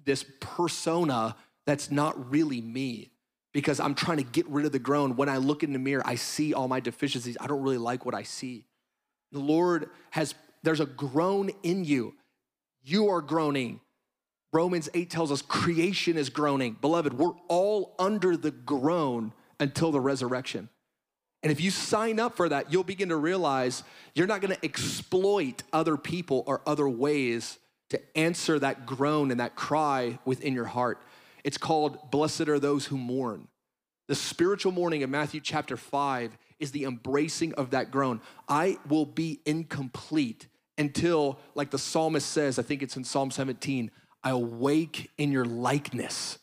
[0.05, 3.09] this persona that's not really me
[3.51, 6.03] because i'm trying to get rid of the groan when i look in the mirror
[6.05, 7.37] i see all my deficiencies.
[7.39, 8.65] I don't really like what i see.
[9.31, 12.13] The lord has there's a groan in you
[12.83, 13.79] you are groaning.
[14.51, 16.77] Romans 8 tells us creation is groaning.
[16.79, 20.69] Beloved, we're all under the groan until the resurrection.
[21.41, 23.83] And if you sign up for that, you'll begin to realize
[24.15, 27.57] you're not gonna exploit other people or other ways
[27.89, 31.01] to answer that groan and that cry within your heart.
[31.43, 33.47] It's called Blessed are those who mourn.
[34.07, 38.21] The spiritual mourning in Matthew chapter 5 is the embracing of that groan.
[38.47, 40.47] I will be incomplete
[40.83, 43.89] until, like the psalmist says, I think it's in Psalm 17,
[44.23, 46.37] I awake in your likeness.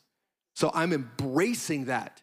[0.55, 2.23] So I'm embracing that.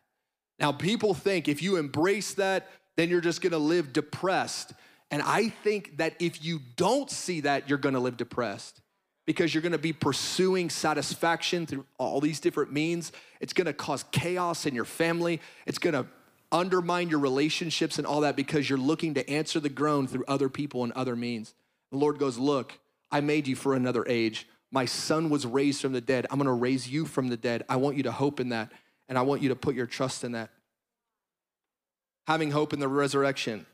[0.60, 4.74] Now, people think if you embrace that, then you're just gonna live depressed.
[5.12, 8.82] And I think that if you don't see that, you're gonna live depressed.
[9.28, 13.12] because you're gonna be pursuing satisfaction through all these different means.
[13.42, 15.42] It's gonna cause chaos in your family.
[15.68, 16.08] It's gonna
[16.50, 20.48] undermine your relationships and all that because you're looking to answer the groan through other
[20.48, 21.54] people and other means.
[21.92, 22.80] The Lord goes, Look,
[23.12, 24.48] I made you for another age.
[24.72, 26.28] My son was raised from the dead.
[26.30, 27.64] I'm gonna raise you from the dead.
[27.70, 28.72] I want you to hope in that,
[29.08, 30.50] and I want you to put your trust in that.
[32.28, 33.66] Having hope in the resurrection.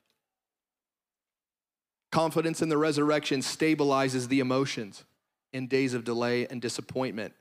[2.11, 5.03] Confidence in the resurrection stabilizes the emotions
[5.51, 7.33] in days of delay and disappointment,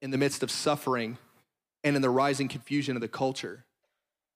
[0.00, 1.18] in the midst of suffering,
[1.82, 3.64] and in the rising confusion of the culture.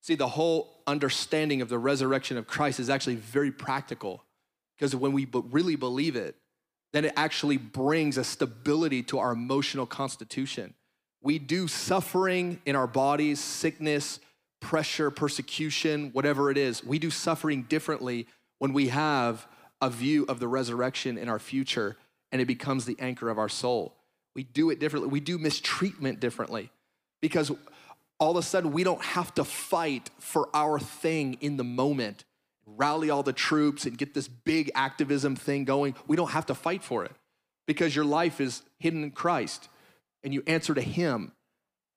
[0.00, 4.24] See, the whole understanding of the resurrection of Christ is actually very practical
[4.78, 6.36] because when we really believe it,
[6.92, 10.74] then it actually brings a stability to our emotional constitution.
[11.20, 14.20] We do suffering in our bodies, sickness,
[14.60, 16.84] pressure, persecution, whatever it is.
[16.84, 18.26] We do suffering differently
[18.58, 19.46] when we have
[19.80, 21.96] a view of the resurrection in our future
[22.32, 23.94] and it becomes the anchor of our soul.
[24.34, 25.10] We do it differently.
[25.10, 26.70] We do mistreatment differently
[27.20, 27.50] because
[28.20, 32.24] all of a sudden we don't have to fight for our thing in the moment,
[32.76, 35.94] rally all the troops and get this big activism thing going.
[36.06, 37.12] We don't have to fight for it
[37.66, 39.68] because your life is hidden in Christ
[40.22, 41.32] and you answer to Him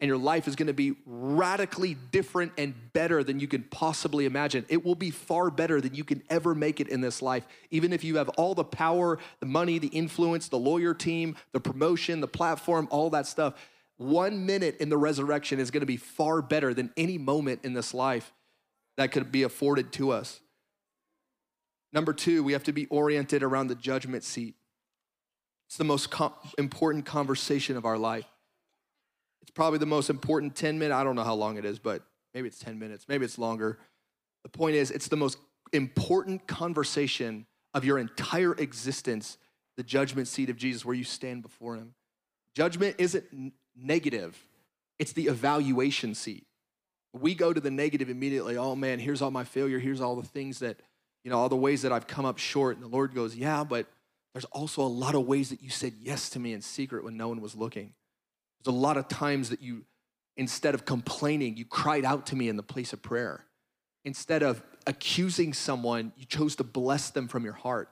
[0.02, 4.66] and your life is gonna be radically different and better than you can possibly imagine.
[4.68, 7.48] It will be far better than you can ever make it in this life.
[7.70, 11.60] Even if you have all the power, the money, the influence, the lawyer team, the
[11.60, 13.54] promotion, the platform, all that stuff,
[13.98, 17.94] one minute in the resurrection is gonna be far better than any moment in this
[17.94, 18.34] life
[18.98, 20.40] that could be afforded to us.
[21.94, 24.56] Number two, we have to be oriented around the judgment seat.
[25.68, 28.26] It's the most com- important conversation of our life.
[29.42, 32.04] It's probably the most important 10 minute, I don't know how long it is, but
[32.34, 33.80] maybe it's 10 minutes, maybe it's longer.
[34.44, 35.38] The point is, it's the most
[35.74, 39.38] important conversation of your entire existence,
[39.78, 41.94] the judgment seat of Jesus, where you stand before him.
[42.56, 44.38] Judgment isn't n- negative,
[45.00, 46.46] it's the evaluation seat.
[47.14, 48.58] We go to the negative immediately.
[48.58, 49.80] Oh man, here's all my failure.
[49.80, 50.80] Here's all the things that,
[51.24, 52.78] you know, all the ways that I've come up short.
[52.78, 53.88] And the Lord goes, Yeah, but
[54.34, 57.18] there's also a lot of ways that you said yes to me in secret when
[57.18, 57.94] no one was looking.
[58.64, 59.84] There's a lot of times that you,
[60.38, 63.46] instead of complaining, you cried out to me in the place of prayer.
[64.06, 67.90] Instead of accusing someone, you chose to bless them from your heart.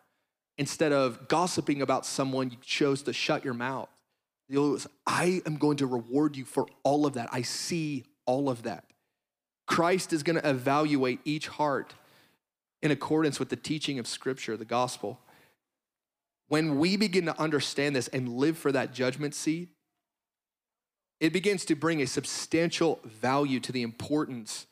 [0.57, 3.89] Instead of gossiping about someone, you chose to shut your mouth.
[4.49, 7.29] The Lord I am going to reward you for all of that.
[7.31, 8.85] I see all of that.
[9.67, 11.93] Christ is going to evaluate each heart
[12.81, 15.19] in accordance with the teaching of Scripture, the gospel.
[16.47, 19.69] When we begin to understand this and live for that judgment seat,
[21.19, 24.65] it begins to bring a substantial value to the importance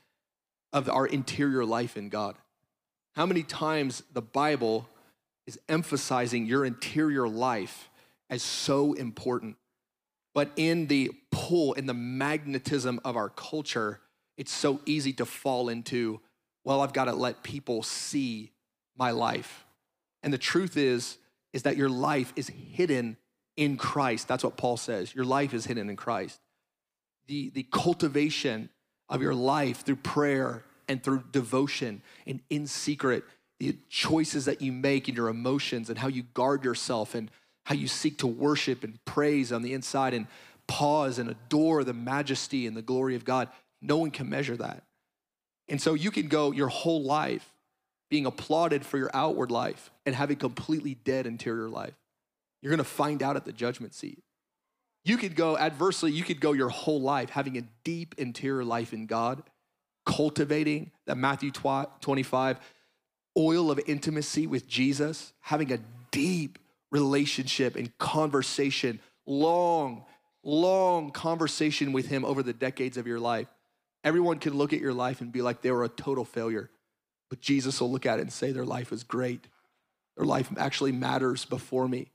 [0.72, 2.36] of our interior life in God.
[3.16, 4.88] How many times the Bible
[5.46, 7.90] is emphasizing your interior life
[8.30, 9.58] as so important,
[10.34, 14.00] but in the pull, in the magnetism of our culture,
[14.38, 16.20] it's so easy to fall into,
[16.68, 18.52] well, I've got to let people see
[18.98, 19.66] my life.
[20.22, 21.18] And the truth is,
[21.54, 23.16] is that your life is hidden
[23.56, 24.28] in Christ.
[24.28, 25.16] That's what Paul says.
[25.16, 26.42] Your life is hidden in Christ.
[27.28, 28.68] The, the cultivation
[29.08, 33.24] of your life through prayer and through devotion and in secret,
[33.62, 37.32] the choices that you make and your emotions and how you guard yourself and
[37.64, 40.28] how you seek to worship and praise on the inside and
[40.68, 43.48] pause and adore the majesty and the glory of God.
[43.82, 44.84] No one can measure that.
[45.70, 47.54] And so you can go your whole life
[48.10, 51.96] being applauded for your outward life and have a completely dead interior life.
[52.62, 54.24] You're gonna find out at the judgment seat.
[55.04, 58.94] You could go, adversely, you could go your whole life having a deep interior life
[58.94, 59.44] in God,
[60.06, 62.60] cultivating that Matthew 25
[63.38, 65.80] oil of intimacy with Jesus, having a
[66.12, 66.60] deep
[66.92, 70.06] relationship and conversation, long,
[70.44, 73.48] long conversation with Him over the decades of your life.
[74.04, 76.70] Everyone can look at your life and be like they were a total failure.
[77.30, 79.48] But Jesus will look at it and say their life was great.
[80.16, 82.12] Their life actually matters before me.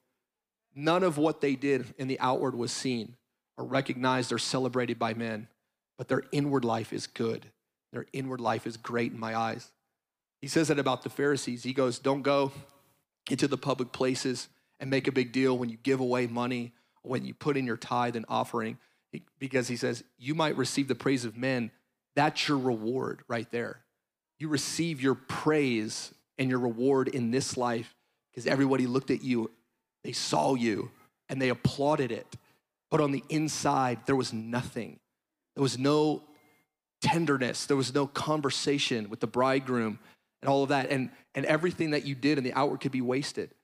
[0.75, 3.16] None of what they did in the outward was seen
[3.59, 5.49] or recognized or celebrated by men,
[5.99, 7.47] but their inward life is good.
[7.92, 9.70] Their inward life is great in my eyes.
[10.41, 11.62] He says that about the Pharisees.
[11.62, 12.53] He goes, Don't go
[13.30, 14.49] into the public places
[14.80, 16.72] and make a big deal when you give away money,
[17.03, 18.78] when you put in your tithe and offering,
[19.39, 21.71] because he says, You might receive the praise of men.
[22.15, 23.83] That's your reward right there
[24.43, 27.95] you receive your praise and your reward in this life
[28.29, 29.53] because everybody looked at you,
[30.03, 30.91] they saw you,
[31.29, 32.27] and they applauded it.
[32.91, 34.99] But on the inside, there was nothing.
[35.55, 36.25] There was no
[37.01, 40.01] tenderness, there was no conversation with the bridegroom
[40.43, 40.91] and all of that.
[40.91, 43.55] And, and everything that you did in the outward could be wasted.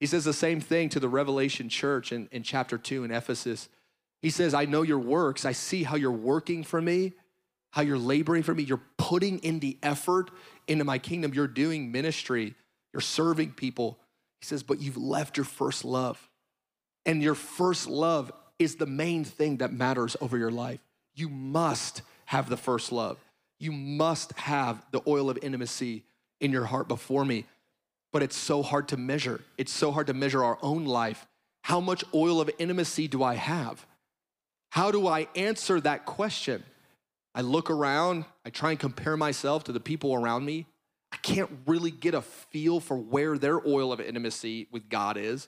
[0.00, 3.68] He says the same thing to the Revelation church in, in chapter 2 in Ephesus.
[4.24, 5.44] He says, I know your works.
[5.44, 7.12] I see how you're working for me,
[7.72, 8.62] how you're laboring for me.
[8.62, 10.30] You're putting in the effort
[10.66, 11.34] into my kingdom.
[11.34, 12.54] You're doing ministry,
[12.94, 13.98] you're serving people.
[14.40, 16.30] He says, but you've left your first love.
[17.04, 20.80] And your first love is the main thing that matters over your life.
[21.14, 23.18] You must have the first love.
[23.58, 26.02] You must have the oil of intimacy
[26.40, 27.44] in your heart before me.
[28.10, 29.42] But it's so hard to measure.
[29.58, 31.26] It's so hard to measure our own life.
[31.60, 33.84] How much oil of intimacy do I have?
[34.74, 36.64] How do I answer that question?
[37.32, 40.66] I look around, I try and compare myself to the people around me.
[41.12, 45.46] I can't really get a feel for where their oil of intimacy with God is.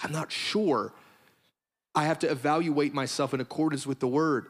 [0.00, 0.92] I'm not sure.
[1.94, 4.46] I have to evaluate myself in accordance with the word.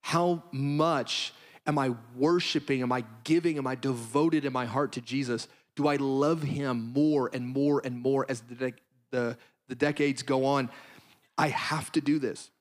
[0.00, 1.34] How much
[1.66, 2.82] am I worshiping?
[2.82, 3.58] Am I giving?
[3.58, 5.48] Am I devoted in my heart to Jesus?
[5.74, 8.74] Do I love him more and more and more as the,
[9.10, 9.36] the,
[9.66, 10.70] the decades go on?
[11.36, 12.52] I have to do this.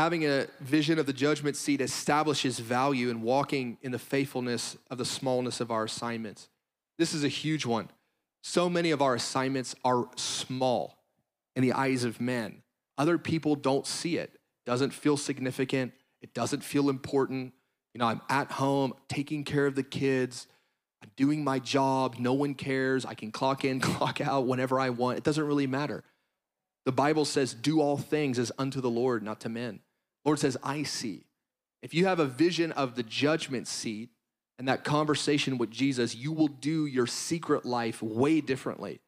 [0.00, 4.96] Having a vision of the judgment seat establishes value in walking in the faithfulness of
[4.96, 6.48] the smallness of our assignments.
[6.96, 7.90] This is a huge one.
[8.42, 10.96] So many of our assignments are small
[11.54, 12.62] in the eyes of men.
[12.96, 14.38] Other people don't see it.
[14.64, 15.92] Doesn't feel significant.
[16.22, 17.52] It doesn't feel important.
[17.92, 20.46] You know, I'm at home taking care of the kids.
[21.02, 22.16] I'm doing my job.
[22.18, 23.04] No one cares.
[23.04, 25.18] I can clock in, clock out whenever I want.
[25.18, 26.04] It doesn't really matter.
[26.86, 29.80] The Bible says, do all things as unto the Lord, not to men.
[30.24, 31.24] Lord says, I see.
[31.82, 34.10] If you have a vision of the judgment seat
[34.58, 39.00] and that conversation with Jesus, you will do your secret life way differently.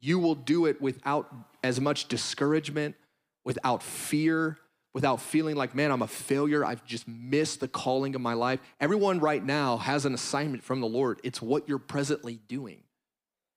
[0.00, 1.32] You will do it without
[1.62, 2.96] as much discouragement,
[3.44, 4.58] without fear,
[4.92, 6.64] without feeling like, man, I'm a failure.
[6.64, 8.60] I've just missed the calling of my life.
[8.80, 11.20] Everyone right now has an assignment from the Lord.
[11.22, 12.82] It's what you're presently doing.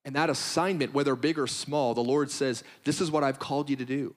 [0.05, 3.69] And that assignment, whether big or small, the Lord says, This is what I've called
[3.69, 4.15] you to do.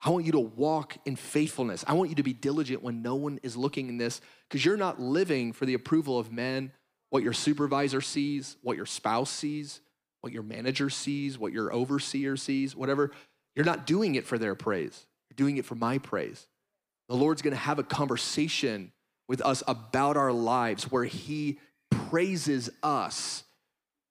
[0.00, 1.84] I want you to walk in faithfulness.
[1.86, 4.76] I want you to be diligent when no one is looking in this because you're
[4.76, 6.72] not living for the approval of men,
[7.10, 9.80] what your supervisor sees, what your spouse sees,
[10.20, 13.10] what your manager sees, what your overseer sees, whatever.
[13.56, 15.06] You're not doing it for their praise.
[15.28, 16.46] You're doing it for my praise.
[17.08, 18.92] The Lord's going to have a conversation
[19.28, 21.58] with us about our lives where He
[21.90, 23.42] praises us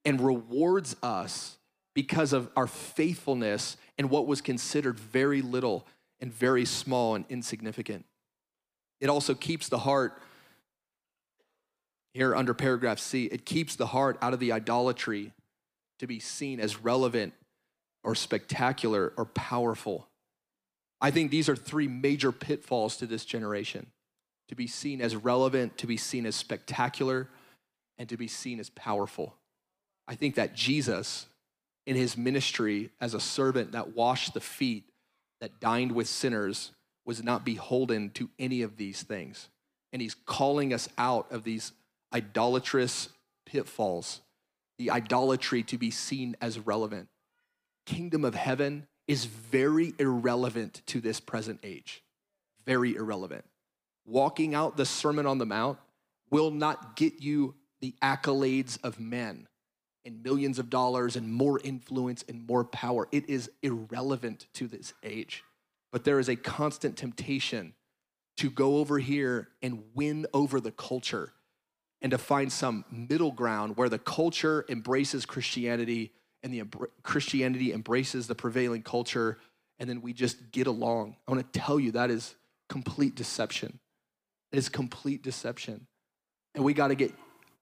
[0.04, 1.58] and rewards us
[1.94, 5.86] because of our faithfulness and what was considered very little
[6.20, 8.06] and very small and insignificant.
[9.00, 10.22] It also keeps the heart,
[12.14, 15.34] here under paragraph C, it keeps the heart out of the idolatry
[16.00, 17.34] to be seen as relevant
[18.04, 20.08] or spectacular or powerful.
[21.00, 23.88] I think these are three major pitfalls to this generation
[24.48, 27.30] to be seen as relevant, to be seen as spectacular,
[27.98, 29.36] and to be seen as powerful.
[30.08, 31.28] I think that Jesus,
[31.88, 34.84] in his ministry as a servant that washed the feet,
[35.40, 36.72] that dined with sinners,
[37.06, 39.48] was not beholden to any of these things.
[39.94, 41.72] And he's calling us out of these
[42.14, 43.08] idolatrous
[43.46, 44.20] pitfalls,
[44.78, 47.08] the idolatry to be seen as relevant.
[47.86, 52.04] Kingdom of heaven is very irrelevant to this present age.
[52.66, 53.46] Very irrelevant.
[54.06, 55.80] Walking out the Sermon on the Mount
[56.30, 59.47] will not get you the accolades of men
[60.08, 63.08] and millions of dollars and more influence and more power.
[63.12, 65.44] It is irrelevant to this age.
[65.92, 67.74] But there is a constant temptation
[68.38, 71.34] to go over here and win over the culture
[72.02, 76.64] and to find some middle ground where the culture embraces Christianity and the
[77.04, 79.40] Christianity embraces the prevailing culture,
[79.80, 81.18] and then we just get along.
[81.28, 82.36] I want to tell you that is
[82.70, 83.80] complete deception.
[84.52, 85.88] It is complete deception.
[86.54, 87.12] And we got to get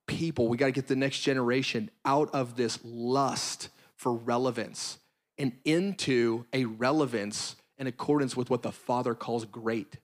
[0.08, 4.98] people, we got to get the next generation out of this lust for relevance
[5.38, 9.98] and into a relevance in accordance with what the Father calls great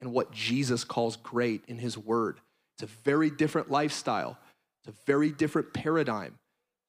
[0.00, 2.40] and what Jesus calls great in His Word.
[2.74, 4.38] It's a very different lifestyle,
[4.84, 6.38] it's a very different paradigm.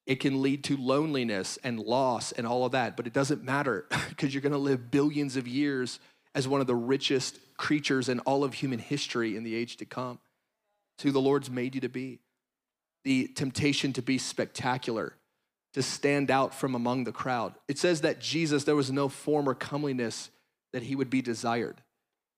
[0.05, 3.86] It can lead to loneliness and loss and all of that, but it doesn't matter
[4.09, 5.99] because you're going to live billions of years
[6.34, 9.86] as one of the richest creatures in all of human history in the age to
[9.86, 10.20] come.
[10.95, 12.20] It's who the Lord's made you to be.
[13.04, 15.14] The temptation to be spectacular,
[15.74, 17.56] to stand out from among the crowd.
[17.68, 20.30] It says that Jesus, there was no form or comeliness
[20.74, 21.82] that he would be desired.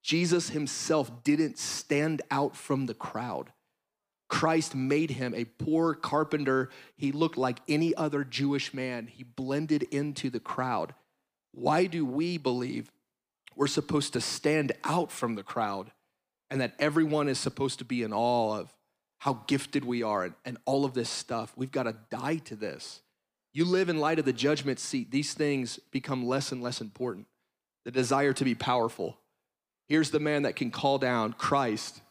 [0.04, 3.52] Jesus himself didn't stand out from the crowd.
[4.30, 6.70] Christ made him a poor carpenter.
[6.96, 9.08] He looked like any other Jewish man.
[9.08, 10.94] He blended into the crowd.
[11.52, 12.92] Why do we believe
[13.56, 15.92] we're supposed to stand out from the crowd
[16.50, 18.74] and that everyone is supposed to be in awe of
[19.20, 21.54] how gifted we are and, all of this stuff?
[21.56, 23.02] We've got to die to this.
[23.54, 27.28] You live in light of the judgment seat, these things become less and less important.
[27.86, 29.18] The desire to be powerful.
[29.88, 32.02] Here's the man that can call down Christ,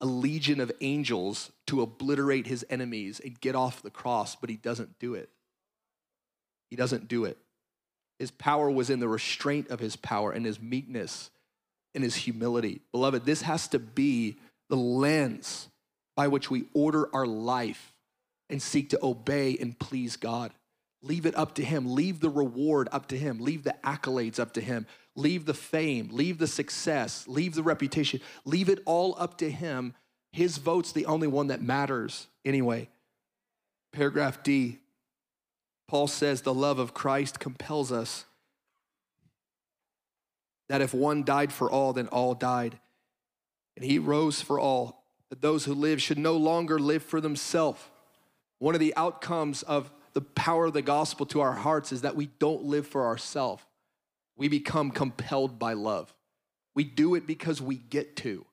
[0.00, 4.56] a legion of angels to obliterate his enemies and get off the cross, but he
[4.56, 5.30] doesn't do it.
[6.68, 7.38] He doesn't do it.
[8.18, 11.30] His power was in the restraint of his power and his meekness
[11.94, 12.80] and his humility.
[12.92, 14.36] Beloved, this has to be
[14.68, 15.68] the lens
[16.16, 17.92] by which we order our life
[18.50, 20.52] and seek to obey and please God.
[21.02, 21.94] Leave it up to Him.
[21.94, 23.38] Leave the reward up to Him.
[23.38, 24.86] Leave the accolades up to Him.
[25.14, 26.08] Leave the fame.
[26.10, 27.28] Leave the success.
[27.28, 28.20] Leave the reputation.
[28.44, 29.94] Leave it all up to Him.
[30.32, 32.88] His vote's the only one that matters anyway.
[33.92, 34.80] Paragraph D
[35.88, 38.24] Paul says the love of Christ compels us
[40.68, 42.78] that if one died for all, then all died.
[43.76, 44.95] And he rose for all,
[45.30, 47.82] that those who live should no longer live for themselves.
[48.58, 52.16] One of the outcomes of the power of the gospel to our hearts is that
[52.16, 53.62] we don't live for ourselves.
[54.36, 56.14] We become compelled by love.
[56.74, 58.46] We do it because we get to,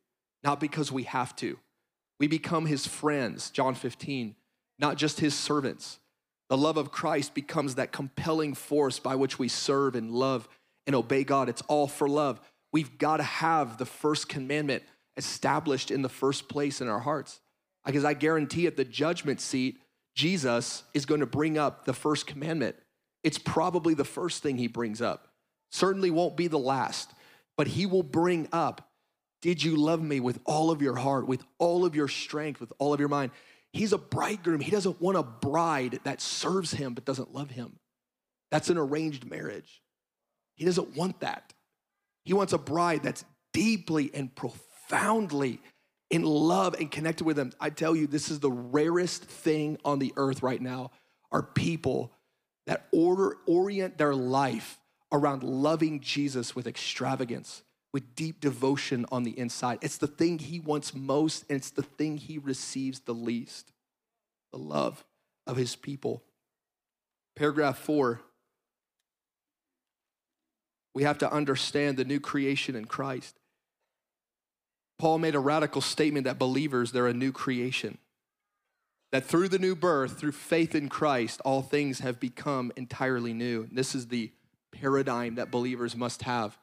[0.44, 1.60] not because we have to.
[2.20, 4.36] We become his friends, John 15,
[4.80, 6.00] not just his servants.
[6.50, 10.48] The love of Christ becomes that compelling force by which we serve and love
[10.86, 11.50] and obey God.
[11.50, 12.40] It's all for love.
[12.72, 14.84] We've got to have the first commandment
[15.18, 17.40] established in the first place in our hearts.
[17.86, 19.80] Because I guarantee at the judgment seat,
[20.16, 22.76] Jesus is going to bring up the first commandment.
[23.24, 25.28] It's probably the first thing he brings up.
[25.72, 27.12] Certainly won't be the last,
[27.58, 28.90] but he will bring up
[29.42, 32.72] Did you love me with all of your heart, with all of your strength, with
[32.80, 33.32] all of your mind?
[33.74, 34.62] He's a bridegroom.
[34.62, 37.80] He doesn't want a bride that serves him but doesn't love him.
[38.52, 39.82] That's an arranged marriage.
[40.56, 41.54] He doesn't want that.
[42.24, 44.73] He wants a bride that's deeply and profoundly
[46.10, 47.52] in love and connected with them.
[47.60, 50.92] I tell you, this is the rarest thing on the earth right now
[51.32, 52.12] are people
[52.68, 54.80] that order orient their life
[55.12, 59.80] around loving Jesus with extravagance, with deep devotion on the inside.
[59.82, 63.72] It's the thing he wants most, and it's the thing he receives the least
[64.52, 65.04] the love
[65.48, 66.22] of his people.
[67.36, 68.22] Paragraph four
[70.94, 73.40] we have to understand the new creation in Christ.
[75.04, 77.98] Paul made a radical statement that believers, they're a new creation.
[79.12, 83.68] That through the new birth, through faith in Christ, all things have become entirely new.
[83.70, 84.32] This is the
[84.72, 86.58] paradigm that believers must have.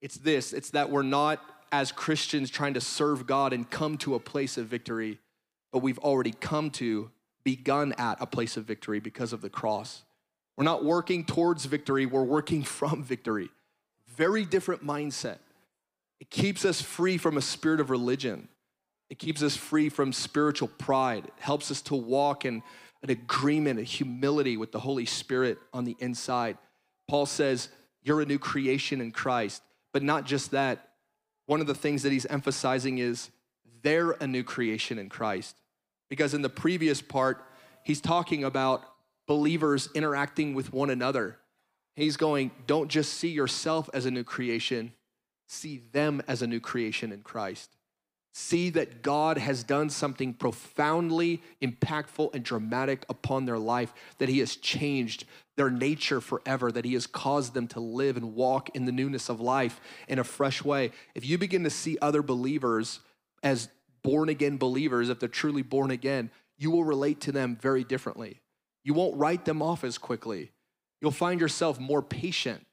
[0.00, 1.38] It's this it's that we're not,
[1.70, 5.18] as Christians, trying to serve God and come to a place of victory,
[5.70, 7.10] but we've already come to,
[7.44, 10.02] begun at a place of victory because of the cross.
[10.56, 13.50] We're not working towards victory, we're working from victory.
[14.08, 15.40] Very different mindset.
[16.20, 18.48] It keeps us free from a spirit of religion.
[19.08, 21.24] It keeps us free from spiritual pride.
[21.24, 22.62] It helps us to walk in
[23.02, 26.58] an agreement, a humility with the Holy Spirit on the inside.
[27.08, 27.70] Paul says,
[28.02, 29.62] You're a new creation in Christ.
[29.92, 30.90] But not just that.
[31.46, 33.30] One of the things that he's emphasizing is
[33.82, 35.56] they're a new creation in Christ.
[36.08, 37.42] Because in the previous part,
[37.82, 38.84] he's talking about
[39.26, 41.38] believers interacting with one another.
[41.96, 44.92] He's going, Don't just see yourself as a new creation,
[45.50, 47.76] see them as a new creation in Christ.
[48.32, 54.38] See that God has done something profoundly impactful and dramatic upon their life, that He
[54.38, 55.24] has changed
[55.56, 59.28] their nature forever, that He has caused them to live and walk in the newness
[59.28, 60.92] of life in a fresh way.
[61.16, 63.00] If you begin to see other believers
[63.42, 63.68] as
[64.02, 68.40] born again believers, if they're truly born again, you will relate to them very differently.
[68.84, 70.52] You won't write them off as quickly.
[71.00, 72.64] You'll find yourself more patient,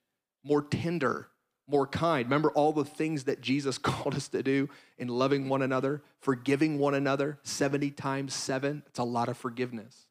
[0.43, 1.29] more tender,
[1.67, 2.25] more kind.
[2.25, 6.79] Remember all the things that Jesus called us to do in loving one another, forgiving
[6.79, 8.83] one another 70 times seven.
[8.87, 10.05] It's a lot of forgiveness.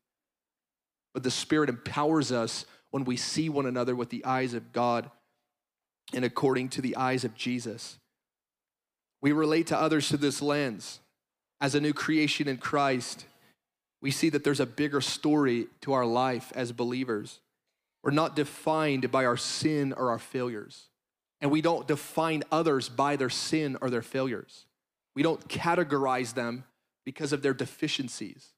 [1.15, 5.11] But the Spirit empowers us when we see one another with the eyes of God
[6.13, 7.99] and according to the eyes of Jesus.
[9.23, 11.01] We relate to others through this lens
[11.61, 13.25] as a new creation in Christ.
[14.03, 17.41] We see that there's a bigger story to our life as believers.
[18.03, 20.89] We're not defined by our sin or our failures.
[21.41, 24.67] And we don't define others by their sin or their failures.
[25.15, 26.65] We don't categorize them
[27.05, 28.53] because of their deficiencies.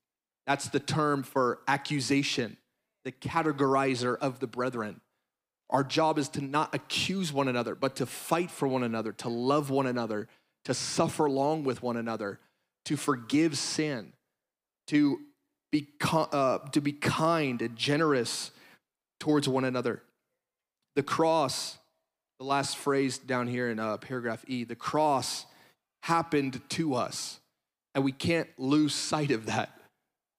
[0.46, 2.56] That's the term for accusation,
[3.04, 5.00] the categorizer of the brethren.
[5.70, 9.28] Our job is to not accuse one another, but to fight for one another, to
[9.28, 10.28] love one another,
[10.64, 12.40] to suffer along with one another,
[12.86, 14.14] to forgive sin,
[14.86, 15.20] to
[15.70, 18.50] be, uh, to be kind and generous
[19.20, 20.02] towards one another.
[20.96, 21.78] The cross
[22.38, 25.44] the last phrase down here in uh, paragraph E the cross
[26.02, 27.40] happened to us,
[27.94, 29.80] and we can't lose sight of that.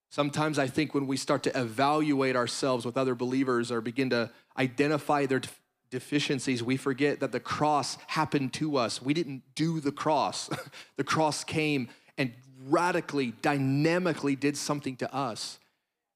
[0.09, 4.31] Sometimes I think when we start to evaluate ourselves with other believers or begin to
[4.57, 9.01] identify their def- deficiencies, we forget that the cross happened to us.
[9.01, 10.49] We didn't do the cross.
[10.97, 12.33] the cross came and
[12.67, 15.59] radically, dynamically did something to us.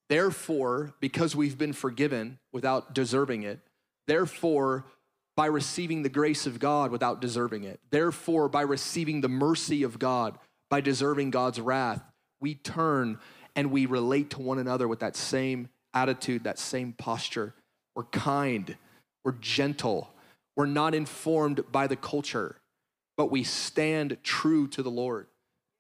[0.10, 3.60] Therefore, because we've been forgiven without deserving it,
[4.08, 4.86] therefore,
[5.36, 10.00] by receiving the grace of God without deserving it, therefore, by receiving the mercy of
[10.00, 10.38] God,
[10.70, 12.04] by deserving God's wrath,
[12.40, 13.20] we turn
[13.56, 17.54] and we relate to one another with that same attitude, that same posture.
[17.96, 18.76] We're kind,
[19.24, 20.10] we're gentle,
[20.56, 22.58] we're not informed by the culture,
[23.18, 25.28] but we stand true to the Lord.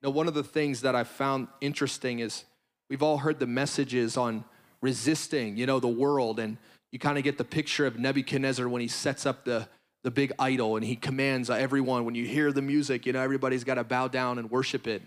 [0.01, 2.45] Now, one of the things that I found interesting is
[2.89, 4.45] we've all heard the messages on
[4.83, 6.57] resisting, you know, the world, and
[6.91, 9.67] you kind of get the picture of Nebuchadnezzar when he sets up the
[10.03, 13.63] the big idol and he commands everyone when you hear the music you know everybody's
[13.63, 15.01] got to bow down and worship it.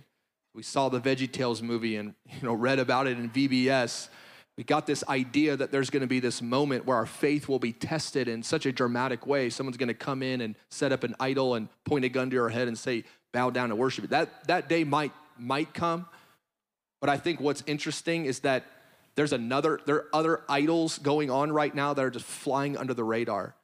[0.54, 4.08] We saw the VeggieTales movie and you know read about it in vbs
[4.56, 7.58] we got this idea that there's going to be this moment where our faith will
[7.58, 9.50] be tested in such a dramatic way.
[9.50, 12.38] Someone's going to come in and set up an idol and point a gun to
[12.38, 13.04] our head and say
[13.34, 14.10] bow down and worship it.
[14.10, 16.06] That, that day might, might come,
[17.02, 18.64] but I think what's interesting is that
[19.16, 22.94] there's another, there are other idols going on right now that are just flying under
[22.94, 23.54] the radar.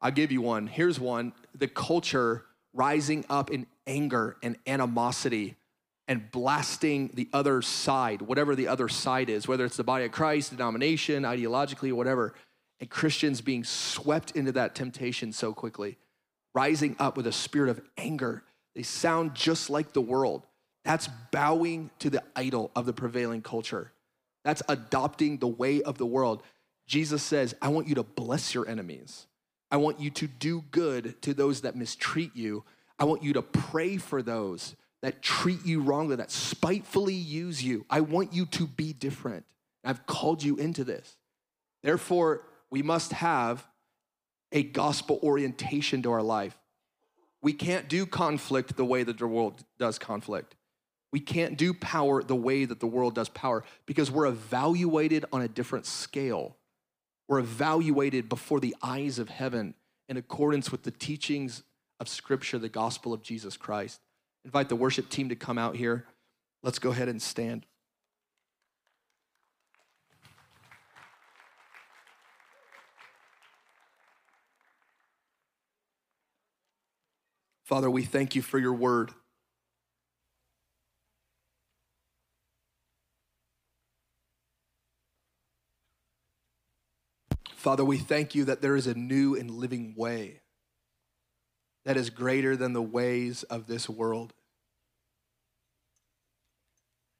[0.00, 0.66] I'll give you one.
[0.66, 5.56] Here's one the culture rising up in anger and animosity
[6.06, 10.12] and blasting the other side, whatever the other side is, whether it's the body of
[10.12, 12.34] Christ, denomination, ideologically, whatever,
[12.80, 15.98] and Christians being swept into that temptation so quickly,
[16.54, 18.44] rising up with a spirit of anger
[18.78, 20.46] they sound just like the world.
[20.84, 23.90] That's bowing to the idol of the prevailing culture.
[24.48, 26.42] That's adopting the way of the world.
[26.86, 29.26] Jesus says, I want you to bless your enemies.
[29.70, 32.64] I want you to do good to those that mistreat you.
[32.98, 37.84] I want you to pray for those that treat you wrongly, that spitefully use you.
[37.90, 39.44] I want you to be different.
[39.84, 41.18] I've called you into this.
[41.82, 42.40] Therefore,
[42.70, 43.66] we must have
[44.50, 46.56] a gospel orientation to our life.
[47.42, 50.54] We can't do conflict the way that the world does conflict.
[51.12, 55.40] We can't do power the way that the world does power because we're evaluated on
[55.40, 56.56] a different scale.
[57.28, 59.74] We're evaluated before the eyes of heaven
[60.08, 61.62] in accordance with the teachings
[62.00, 64.00] of Scripture, the gospel of Jesus Christ.
[64.44, 66.06] Invite the worship team to come out here.
[66.62, 67.66] Let's go ahead and stand.
[77.64, 79.10] Father, we thank you for your word.
[87.58, 90.42] Father, we thank you that there is a new and living way
[91.84, 94.32] that is greater than the ways of this world.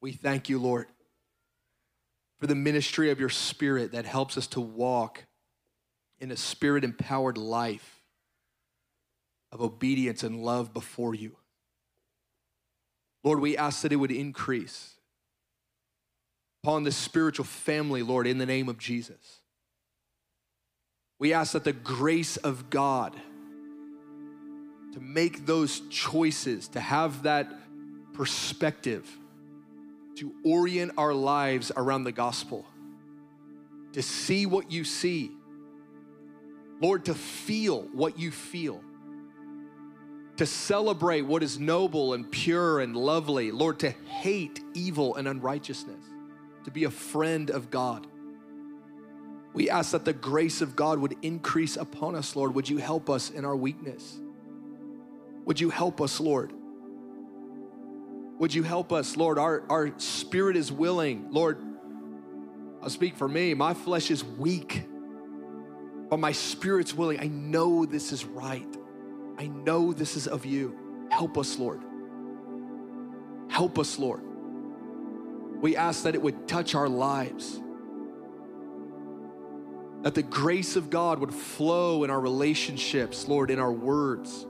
[0.00, 0.86] We thank you, Lord,
[2.38, 5.24] for the ministry of your spirit that helps us to walk
[6.20, 8.00] in a spirit empowered life
[9.50, 11.34] of obedience and love before you.
[13.24, 14.94] Lord, we ask that it would increase
[16.62, 19.40] upon this spiritual family, Lord, in the name of Jesus.
[21.18, 23.14] We ask that the grace of God
[24.92, 27.52] to make those choices, to have that
[28.14, 29.06] perspective,
[30.16, 32.66] to orient our lives around the gospel,
[33.92, 35.30] to see what you see,
[36.80, 38.82] Lord, to feel what you feel
[40.38, 43.50] to celebrate what is noble and pure and lovely.
[43.50, 46.00] Lord, to hate evil and unrighteousness,
[46.64, 48.06] to be a friend of God.
[49.54, 52.54] We ask that the grace of God would increase upon us, Lord.
[52.54, 54.18] Would you help us in our weakness?
[55.46, 56.52] Would you help us, Lord?
[58.38, 59.38] Would you help us, Lord?
[59.38, 61.28] Our, our spirit is willing.
[61.30, 61.58] Lord,
[62.82, 63.54] I'll speak for me.
[63.54, 64.84] My flesh is weak,
[66.08, 67.18] but my spirit's willing.
[67.18, 68.76] I know this is right.
[69.38, 71.06] I know this is of you.
[71.10, 71.80] Help us, Lord.
[73.48, 74.22] Help us, Lord.
[75.60, 77.60] We ask that it would touch our lives,
[80.02, 84.46] that the grace of God would flow in our relationships, Lord, in our words.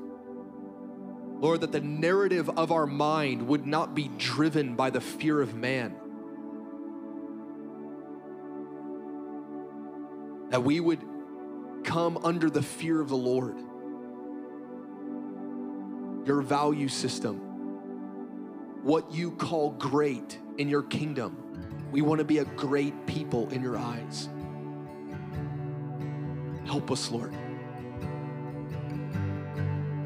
[1.41, 5.55] Lord, that the narrative of our mind would not be driven by the fear of
[5.55, 5.95] man.
[10.51, 11.03] That we would
[11.85, 13.57] come under the fear of the Lord
[16.29, 17.39] your value system,
[18.83, 21.35] what you call great in your kingdom.
[21.91, 24.29] We want to be a great people in your eyes.
[26.69, 27.35] Help us, Lord.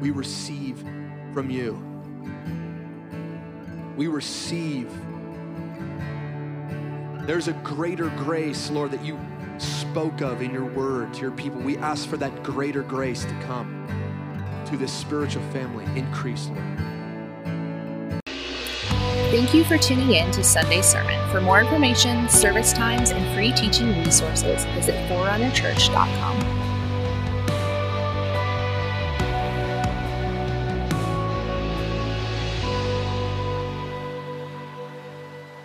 [0.01, 0.83] We receive
[1.33, 1.77] from you.
[3.95, 4.89] We receive
[7.25, 9.17] There's a greater grace, Lord, that you
[9.57, 11.61] spoke of in your word to your people.
[11.61, 13.87] We ask for that greater grace to come
[14.65, 15.85] to this spiritual family.
[15.97, 16.83] Increase, Lord.
[19.31, 21.17] Thank you for tuning in to Sunday Sermon.
[21.31, 26.42] For more information, service times, and free teaching resources, visit forerunnerchurch.com.